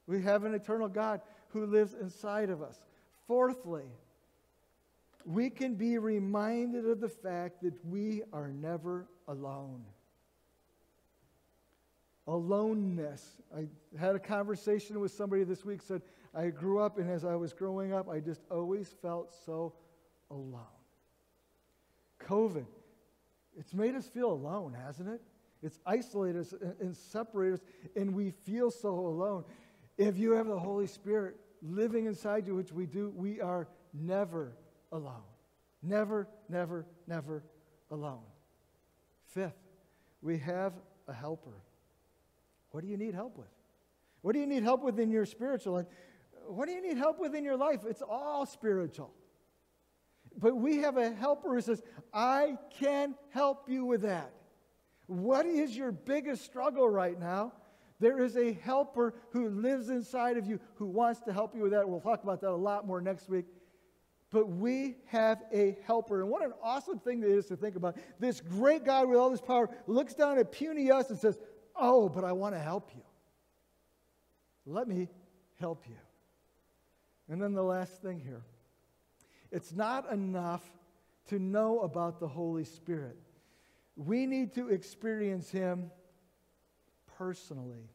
We 0.06 0.22
have 0.22 0.44
an 0.44 0.54
eternal 0.54 0.88
God 0.88 1.20
who 1.48 1.66
lives 1.66 1.94
inside 1.94 2.48
of 2.48 2.62
us. 2.62 2.80
Fourthly, 3.26 3.82
we 5.24 5.50
can 5.50 5.74
be 5.74 5.98
reminded 5.98 6.86
of 6.88 7.00
the 7.00 7.08
fact 7.08 7.62
that 7.62 7.74
we 7.84 8.22
are 8.32 8.48
never 8.48 9.08
alone. 9.26 9.84
Aloneness. 12.28 13.22
I 13.56 13.66
had 13.98 14.14
a 14.14 14.20
conversation 14.20 15.00
with 15.00 15.10
somebody 15.10 15.42
this 15.42 15.64
week 15.64 15.82
said, 15.82 16.00
I 16.32 16.48
grew 16.48 16.78
up, 16.78 16.96
and 16.98 17.10
as 17.10 17.24
I 17.24 17.34
was 17.34 17.52
growing 17.52 17.92
up, 17.92 18.08
I 18.08 18.20
just 18.20 18.42
always 18.50 18.94
felt 19.02 19.34
so 19.44 19.74
alone. 20.30 20.60
COVID, 22.20 22.66
it's 23.58 23.74
made 23.74 23.94
us 23.94 24.06
feel 24.08 24.32
alone, 24.32 24.74
hasn't 24.74 25.08
it? 25.08 25.20
It's 25.62 25.78
isolated 25.86 26.40
us 26.40 26.54
and 26.80 26.96
separated 26.96 27.54
us, 27.54 27.60
and 27.94 28.14
we 28.14 28.30
feel 28.30 28.70
so 28.70 28.90
alone. 28.90 29.44
If 29.96 30.18
you 30.18 30.32
have 30.32 30.46
the 30.46 30.58
Holy 30.58 30.86
Spirit 30.86 31.36
living 31.62 32.06
inside 32.06 32.46
you, 32.46 32.54
which 32.54 32.72
we 32.72 32.86
do, 32.86 33.12
we 33.14 33.40
are 33.40 33.68
never 33.94 34.56
alone. 34.90 35.22
Never, 35.82 36.28
never, 36.48 36.86
never 37.06 37.44
alone. 37.90 38.22
Fifth, 39.28 39.58
we 40.20 40.38
have 40.38 40.72
a 41.06 41.12
helper. 41.12 41.62
What 42.70 42.82
do 42.82 42.88
you 42.88 42.96
need 42.96 43.14
help 43.14 43.36
with? 43.36 43.48
What 44.22 44.32
do 44.32 44.40
you 44.40 44.46
need 44.46 44.62
help 44.62 44.82
with 44.82 44.98
in 44.98 45.10
your 45.10 45.26
spiritual 45.26 45.74
life? 45.74 45.86
What 46.46 46.66
do 46.66 46.72
you 46.72 46.82
need 46.82 46.96
help 46.96 47.20
with 47.20 47.34
in 47.34 47.44
your 47.44 47.56
life? 47.56 47.80
It's 47.88 48.02
all 48.02 48.46
spiritual. 48.46 49.12
But 50.38 50.56
we 50.56 50.78
have 50.78 50.96
a 50.96 51.10
helper 51.12 51.54
who 51.54 51.60
says, 51.60 51.82
I 52.12 52.56
can 52.78 53.14
help 53.30 53.68
you 53.68 53.84
with 53.84 54.02
that. 54.02 54.32
What 55.06 55.46
is 55.46 55.76
your 55.76 55.92
biggest 55.92 56.44
struggle 56.44 56.88
right 56.88 57.18
now? 57.18 57.52
There 58.00 58.24
is 58.24 58.36
a 58.36 58.52
helper 58.52 59.14
who 59.30 59.48
lives 59.48 59.88
inside 59.88 60.36
of 60.36 60.46
you 60.46 60.58
who 60.74 60.86
wants 60.86 61.20
to 61.22 61.32
help 61.32 61.54
you 61.54 61.62
with 61.62 61.72
that. 61.72 61.88
We'll 61.88 62.00
talk 62.00 62.24
about 62.24 62.40
that 62.40 62.50
a 62.50 62.56
lot 62.56 62.86
more 62.86 63.00
next 63.00 63.28
week. 63.28 63.46
But 64.30 64.48
we 64.48 64.96
have 65.06 65.42
a 65.52 65.76
helper. 65.86 66.22
And 66.22 66.30
what 66.30 66.42
an 66.42 66.52
awesome 66.62 66.98
thing 66.98 67.22
it 67.22 67.28
is 67.28 67.46
to 67.46 67.56
think 67.56 67.76
about. 67.76 67.96
This 68.18 68.40
great 68.40 68.84
God 68.84 69.08
with 69.08 69.18
all 69.18 69.30
this 69.30 69.42
power 69.42 69.68
looks 69.86 70.14
down 70.14 70.38
at 70.38 70.50
puny 70.50 70.90
us 70.90 71.10
and 71.10 71.18
says, 71.18 71.38
Oh, 71.76 72.08
but 72.08 72.24
I 72.24 72.32
want 72.32 72.54
to 72.54 72.58
help 72.58 72.90
you. 72.94 73.02
Let 74.66 74.88
me 74.88 75.08
help 75.60 75.84
you. 75.88 75.96
And 77.28 77.40
then 77.40 77.54
the 77.54 77.62
last 77.62 78.02
thing 78.02 78.20
here 78.20 78.42
it's 79.52 79.72
not 79.72 80.10
enough 80.10 80.62
to 81.28 81.38
know 81.38 81.80
about 81.80 82.18
the 82.18 82.26
Holy 82.26 82.64
Spirit. 82.64 83.18
We 83.96 84.26
need 84.26 84.54
to 84.54 84.68
experience 84.68 85.50
Him 85.50 85.90
personally. 87.18 87.90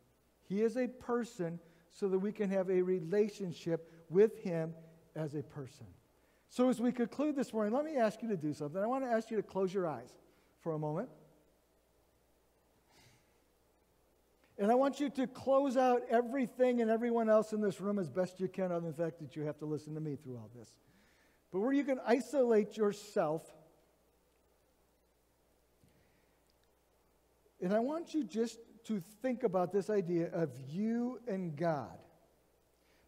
He 0.48 0.62
is 0.62 0.78
a 0.78 0.88
person 0.88 1.60
so 1.92 2.08
that 2.10 2.20
we 2.20 2.32
can 2.32 2.52
have 2.52 2.70
a 2.70 2.82
relationship 2.82 3.92
with 4.10 4.38
Him 4.38 4.74
as 5.16 5.34
a 5.34 5.42
person. 5.42 5.88
So, 6.50 6.70
as 6.70 6.80
we 6.80 6.92
conclude 6.92 7.36
this 7.36 7.52
morning, 7.52 7.74
let 7.74 7.84
me 7.84 7.98
ask 7.98 8.22
you 8.22 8.30
to 8.30 8.38
do 8.38 8.54
something. 8.54 8.82
I 8.82 8.86
want 8.86 9.04
to 9.04 9.10
ask 9.10 9.32
you 9.32 9.38
to 9.38 9.44
close 9.44 9.74
your 9.74 9.88
eyes 9.88 10.12
for 10.62 10.74
a 10.74 10.80
moment. 10.80 11.10
And 14.60 14.72
I 14.72 14.76
want 14.76 15.00
you 15.00 15.10
to 15.10 15.28
close 15.28 15.76
out 15.76 16.04
everything 16.10 16.82
and 16.82 16.90
everyone 16.90 17.30
else 17.30 17.52
in 17.52 17.62
this 17.62 17.82
room 17.82 18.00
as 18.00 18.10
best 18.10 18.40
you 18.40 18.48
can, 18.48 18.66
other 18.66 18.80
than 18.80 18.92
the 18.92 19.04
fact 19.04 19.20
that 19.20 19.36
you 19.36 19.44
have 19.44 19.58
to 19.60 19.66
listen 19.66 19.94
to 19.96 20.00
me 20.00 20.16
through 20.16 20.38
all 20.38 20.50
this 20.56 20.70
but 21.52 21.60
where 21.60 21.74
you 21.74 21.84
can 21.84 22.00
isolate 22.06 22.78
yourself. 22.78 23.44
And 27.62 27.74
I 27.74 27.80
want 27.80 28.14
you 28.14 28.24
just 28.24 28.60
to 28.86 29.02
think 29.22 29.44
about 29.44 29.72
this 29.72 29.90
idea 29.90 30.30
of 30.32 30.52
you 30.70 31.20
and 31.28 31.56
God. 31.56 31.98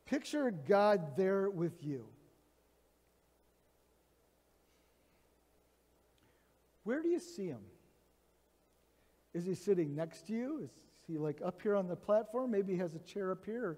Picture 0.06 0.52
God 0.52 1.16
there 1.16 1.50
with 1.50 1.84
you. 1.84 2.06
Where 6.84 7.04
do 7.04 7.10
you 7.10 7.20
see 7.20 7.48
him? 7.48 7.62
Is 9.34 9.46
he 9.46 9.54
sitting 9.54 9.96
next 9.96 10.26
to 10.28 10.34
you? 10.34 10.62
Is 10.64 10.72
he 11.08 11.18
like 11.18 11.40
up 11.46 11.62
here 11.62 11.76
on 11.76 11.88
the 11.88 11.96
platform? 11.96 12.50
Maybe 12.50 12.74
he 12.74 12.80
has 12.80 12.96
a 12.96 13.00
chair 13.00 13.32
up 13.32 13.46
here. 13.46 13.78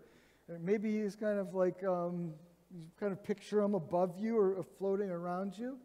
Maybe 0.61 1.01
he's 1.01 1.15
kind 1.15 1.37
of 1.37 1.53
like 1.53 1.83
um, 1.83 2.31
you 2.73 2.85
kind 2.99 3.11
of 3.11 3.23
picture 3.23 3.61
them 3.61 3.75
above 3.75 4.17
you 4.17 4.37
or 4.37 4.63
floating 4.77 5.09
around 5.09 5.57
you. 5.57 5.77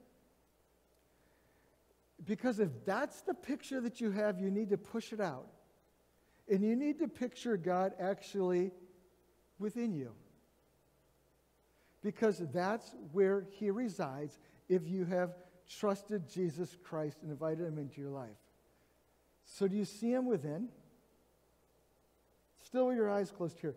Because 2.25 2.61
if 2.61 2.70
that's 2.85 3.20
the 3.22 3.35
picture 3.35 3.81
that 3.81 4.01
you 4.01 4.11
have, 4.11 4.38
you 4.38 4.51
need 4.51 4.70
to 4.70 4.79
push 4.79 5.12
it 5.12 5.20
out. 5.20 5.49
And 6.49 6.62
you 6.62 6.77
need 6.77 6.99
to 7.01 7.09
picture 7.09 7.57
God 7.57 7.92
actually 7.99 8.70
within 9.59 9.92
you. 9.94 10.12
Because 12.03 12.38
that's 12.53 12.94
where 13.12 13.46
He 13.59 13.70
resides 13.70 14.38
if 14.68 14.87
you 14.87 15.05
have 15.07 15.35
trusted 15.68 16.29
Jesus 16.29 16.77
Christ 16.85 17.18
and 17.22 17.31
invited 17.31 17.66
Him 17.66 17.79
into 17.79 18.01
your 18.01 18.11
life. 18.11 18.38
So, 19.44 19.66
do 19.66 19.77
you 19.77 19.85
see 19.85 20.12
Him 20.12 20.27
within? 20.27 20.68
Still 22.64 22.88
with 22.88 22.96
your 22.96 23.11
eyes 23.11 23.31
closed 23.31 23.59
here. 23.59 23.75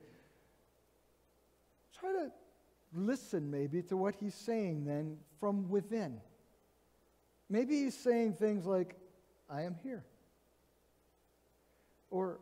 Try 2.00 2.12
to 2.12 2.32
listen 2.93 3.52
maybe 3.52 3.82
to 3.84 3.97
what 3.97 4.15
he's 4.15 4.36
saying 4.36 4.86
then 4.86 5.17
from 5.39 5.69
within. 5.69 6.19
Maybe 7.49 7.84
he's 7.84 7.97
saying 7.97 8.34
things 8.34 8.65
like, 8.65 8.95
I 9.49 9.63
am 9.63 9.75
here. 9.84 10.04
Or, 12.12 12.39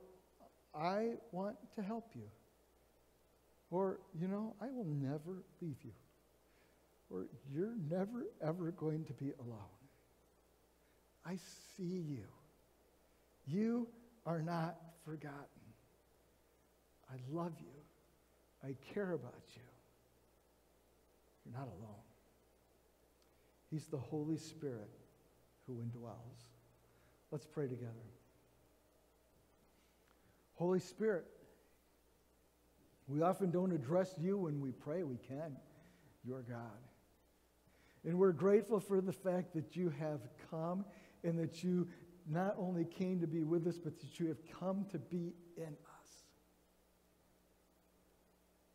I 0.75 1.13
want 1.31 1.55
to 1.75 1.81
help 1.81 2.11
you. 2.13 2.29
Or, 3.71 3.99
you 4.19 4.27
know, 4.27 4.55
I 4.61 4.65
will 4.69 4.85
never 4.85 5.43
leave 5.61 5.77
you. 5.83 5.91
Or, 7.09 7.27
you're 7.53 7.75
never, 7.89 8.25
ever 8.41 8.71
going 8.71 9.05
to 9.05 9.13
be 9.13 9.31
alone. 9.39 9.59
I 11.25 11.37
see 11.75 12.03
you. 12.07 12.23
You 13.45 13.87
are 14.25 14.41
not 14.41 14.75
forgotten. 15.05 15.35
I 17.09 17.15
love 17.31 17.53
you. 17.59 18.67
I 18.67 18.75
care 18.93 19.13
about 19.13 19.43
you. 19.55 19.61
You're 21.47 21.59
not 21.59 21.67
alone. 21.67 22.03
He's 23.71 23.85
the 23.87 23.97
Holy 23.97 24.37
Spirit 24.37 24.89
who 25.65 25.73
indwells. 25.75 26.49
Let's 27.31 27.45
pray 27.45 27.67
together. 27.67 27.93
Holy 30.53 30.79
Spirit, 30.79 31.25
we 33.07 33.21
often 33.21 33.51
don't 33.51 33.71
address 33.71 34.13
you 34.19 34.37
when 34.37 34.59
we 34.59 34.71
pray. 34.71 35.03
We 35.03 35.17
can. 35.17 35.55
You're 36.25 36.41
God. 36.41 36.59
And 38.05 38.17
we're 38.17 38.31
grateful 38.31 38.79
for 38.79 39.01
the 39.01 39.11
fact 39.11 39.53
that 39.53 39.75
you 39.75 39.93
have 39.99 40.21
come 40.49 40.85
and 41.23 41.37
that 41.39 41.63
you 41.63 41.87
not 42.29 42.55
only 42.57 42.85
came 42.85 43.19
to 43.21 43.27
be 43.27 43.43
with 43.43 43.67
us, 43.67 43.77
but 43.77 43.99
that 43.99 44.19
you 44.19 44.27
have 44.27 44.37
come 44.59 44.85
to 44.91 44.97
be 44.97 45.33
in 45.57 45.63
us. 45.63 46.23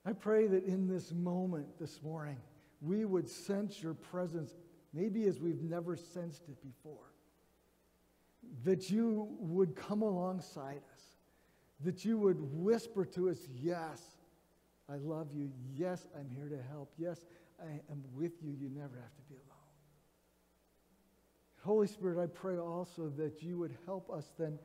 I 0.05 0.13
pray 0.13 0.47
that 0.47 0.65
in 0.65 0.89
this 0.89 1.13
moment 1.13 1.67
this 1.79 2.03
morning, 2.03 2.39
we 2.83 3.05
would 3.05 3.29
sense 3.29 3.83
your 3.83 3.95
presence, 3.95 4.55
maybe 4.93 5.25
as 5.25 5.41
we've 5.41 5.63
never 5.63 5.97
sensed 5.97 6.43
it 6.49 6.61
before. 6.63 7.15
That 8.65 8.91
you 8.91 9.29
would 9.39 9.77
come 9.77 10.03
alongside 10.03 10.81
us, 10.93 11.03
that 11.81 12.05
you 12.05 12.19
would 12.19 12.39
whisper 12.41 13.05
to 13.07 13.31
us, 13.31 13.39
Yes, 13.55 14.03
I 14.93 14.97
love 14.97 15.33
you. 15.33 15.51
Yes, 15.75 16.07
I'm 16.19 16.29
here 16.29 16.49
to 16.49 16.61
help. 16.71 16.93
Yes, 16.99 17.25
I 17.61 17.71
am 17.91 18.03
with 18.15 18.33
you. 18.43 18.53
You 18.53 18.69
never 18.69 18.97
have 18.97 19.15
to 19.15 19.23
be 19.29 19.37
alone. 19.37 19.53
Holy 21.65 21.87
Spirit, 21.87 22.21
I 22.21 22.27
pray 22.27 22.59
also 22.59 23.09
that 23.17 23.43
you 23.43 23.59
would 23.59 23.77
help 23.87 24.11
us 24.11 24.33
then 24.39 24.59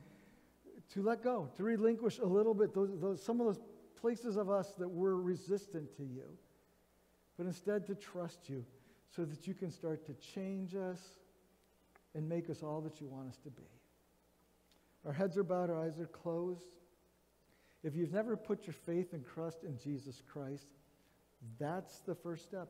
to 0.93 1.03
let 1.03 1.23
go, 1.23 1.49
to 1.55 1.63
relinquish 1.63 2.17
a 2.17 2.25
little 2.25 2.53
bit 2.53 2.73
those, 2.73 2.89
those, 2.99 3.23
some 3.23 3.39
of 3.39 3.45
those 3.45 3.61
places 3.99 4.37
of 4.37 4.49
us 4.49 4.73
that 4.79 4.89
were 4.89 5.21
resistant 5.21 5.95
to 5.97 6.03
you 6.03 6.37
but 7.37 7.45
instead 7.45 7.85
to 7.87 7.95
trust 7.95 8.49
you 8.49 8.65
so 9.15 9.23
that 9.23 9.47
you 9.47 9.53
can 9.53 9.71
start 9.71 10.05
to 10.05 10.13
change 10.13 10.75
us 10.75 10.99
and 12.15 12.27
make 12.27 12.49
us 12.49 12.63
all 12.63 12.81
that 12.81 12.99
you 12.99 13.07
want 13.07 13.29
us 13.29 13.37
to 13.37 13.49
be. 13.49 13.63
Our 15.05 15.13
heads 15.13 15.37
are 15.37 15.43
bowed, 15.43 15.69
our 15.69 15.85
eyes 15.85 15.99
are 15.99 16.07
closed. 16.07 16.75
If 17.83 17.95
you've 17.95 18.11
never 18.11 18.35
put 18.35 18.65
your 18.65 18.73
faith 18.73 19.13
and 19.13 19.23
trust 19.23 19.63
in 19.63 19.77
Jesus 19.77 20.21
Christ, 20.27 20.67
that's 21.59 21.99
the 21.99 22.15
first 22.15 22.43
step. 22.43 22.69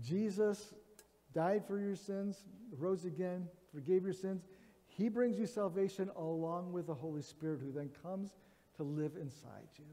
Jesus 0.00 0.74
died 1.34 1.64
for 1.66 1.78
your 1.78 1.94
sins, 1.94 2.44
rose 2.76 3.04
again, 3.04 3.46
forgave 3.72 4.02
your 4.02 4.14
sins. 4.14 4.42
He 4.86 5.08
brings 5.08 5.38
you 5.38 5.46
salvation 5.46 6.10
along 6.16 6.72
with 6.72 6.86
the 6.86 6.94
Holy 6.94 7.22
Spirit, 7.22 7.60
who 7.62 7.70
then 7.70 7.90
comes 8.02 8.30
to 8.76 8.82
live 8.82 9.12
inside 9.20 9.68
you 9.78 9.84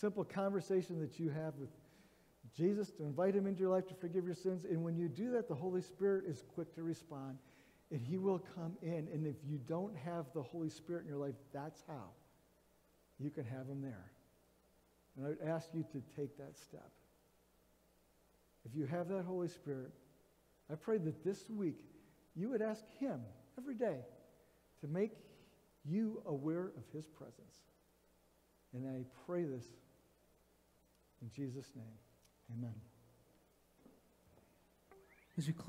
simple 0.00 0.24
conversation 0.24 1.00
that 1.00 1.18
you 1.18 1.30
have 1.30 1.54
with 1.56 1.70
Jesus 2.56 2.90
to 2.92 3.02
invite 3.02 3.34
him 3.34 3.46
into 3.46 3.60
your 3.60 3.70
life 3.70 3.86
to 3.88 3.94
forgive 3.94 4.24
your 4.24 4.34
sins. 4.34 4.64
And 4.64 4.82
when 4.82 4.96
you 4.96 5.08
do 5.08 5.32
that, 5.32 5.48
the 5.48 5.54
Holy 5.54 5.82
Spirit 5.82 6.24
is 6.26 6.42
quick 6.54 6.74
to 6.74 6.82
respond 6.82 7.38
and 7.90 8.00
he 8.00 8.18
will 8.18 8.42
come 8.54 8.76
in. 8.82 9.08
And 9.12 9.26
if 9.26 9.36
you 9.44 9.58
don't 9.66 9.96
have 9.96 10.26
the 10.34 10.42
Holy 10.42 10.68
Spirit 10.68 11.04
in 11.04 11.08
your 11.08 11.18
life, 11.18 11.34
that's 11.52 11.82
how 11.86 12.10
you 13.18 13.30
can 13.30 13.44
have 13.44 13.66
him 13.66 13.80
there. 13.80 14.10
And 15.16 15.26
I 15.26 15.28
would 15.30 15.42
ask 15.46 15.68
you 15.72 15.84
to 15.92 16.02
take 16.16 16.36
that 16.38 16.58
step. 16.58 16.90
If 18.64 18.76
you 18.76 18.86
have 18.86 19.08
that 19.08 19.24
Holy 19.24 19.48
Spirit, 19.48 19.92
I 20.70 20.74
pray 20.74 20.98
that 20.98 21.24
this 21.24 21.48
week 21.48 21.78
you 22.34 22.50
would 22.50 22.62
ask 22.62 22.84
Him 22.98 23.20
every 23.58 23.76
day 23.76 24.00
to 24.80 24.88
make 24.88 25.12
you 25.84 26.20
aware 26.26 26.72
of 26.76 26.82
His 26.92 27.06
presence. 27.06 27.62
And 28.74 28.86
I 28.86 29.04
pray 29.26 29.44
this 29.44 29.64
in 31.26 31.32
Jesus' 31.34 31.70
name. 31.74 31.84
Amen. 32.52 32.74
As 35.36 35.46
we 35.46 35.52
close. 35.52 35.64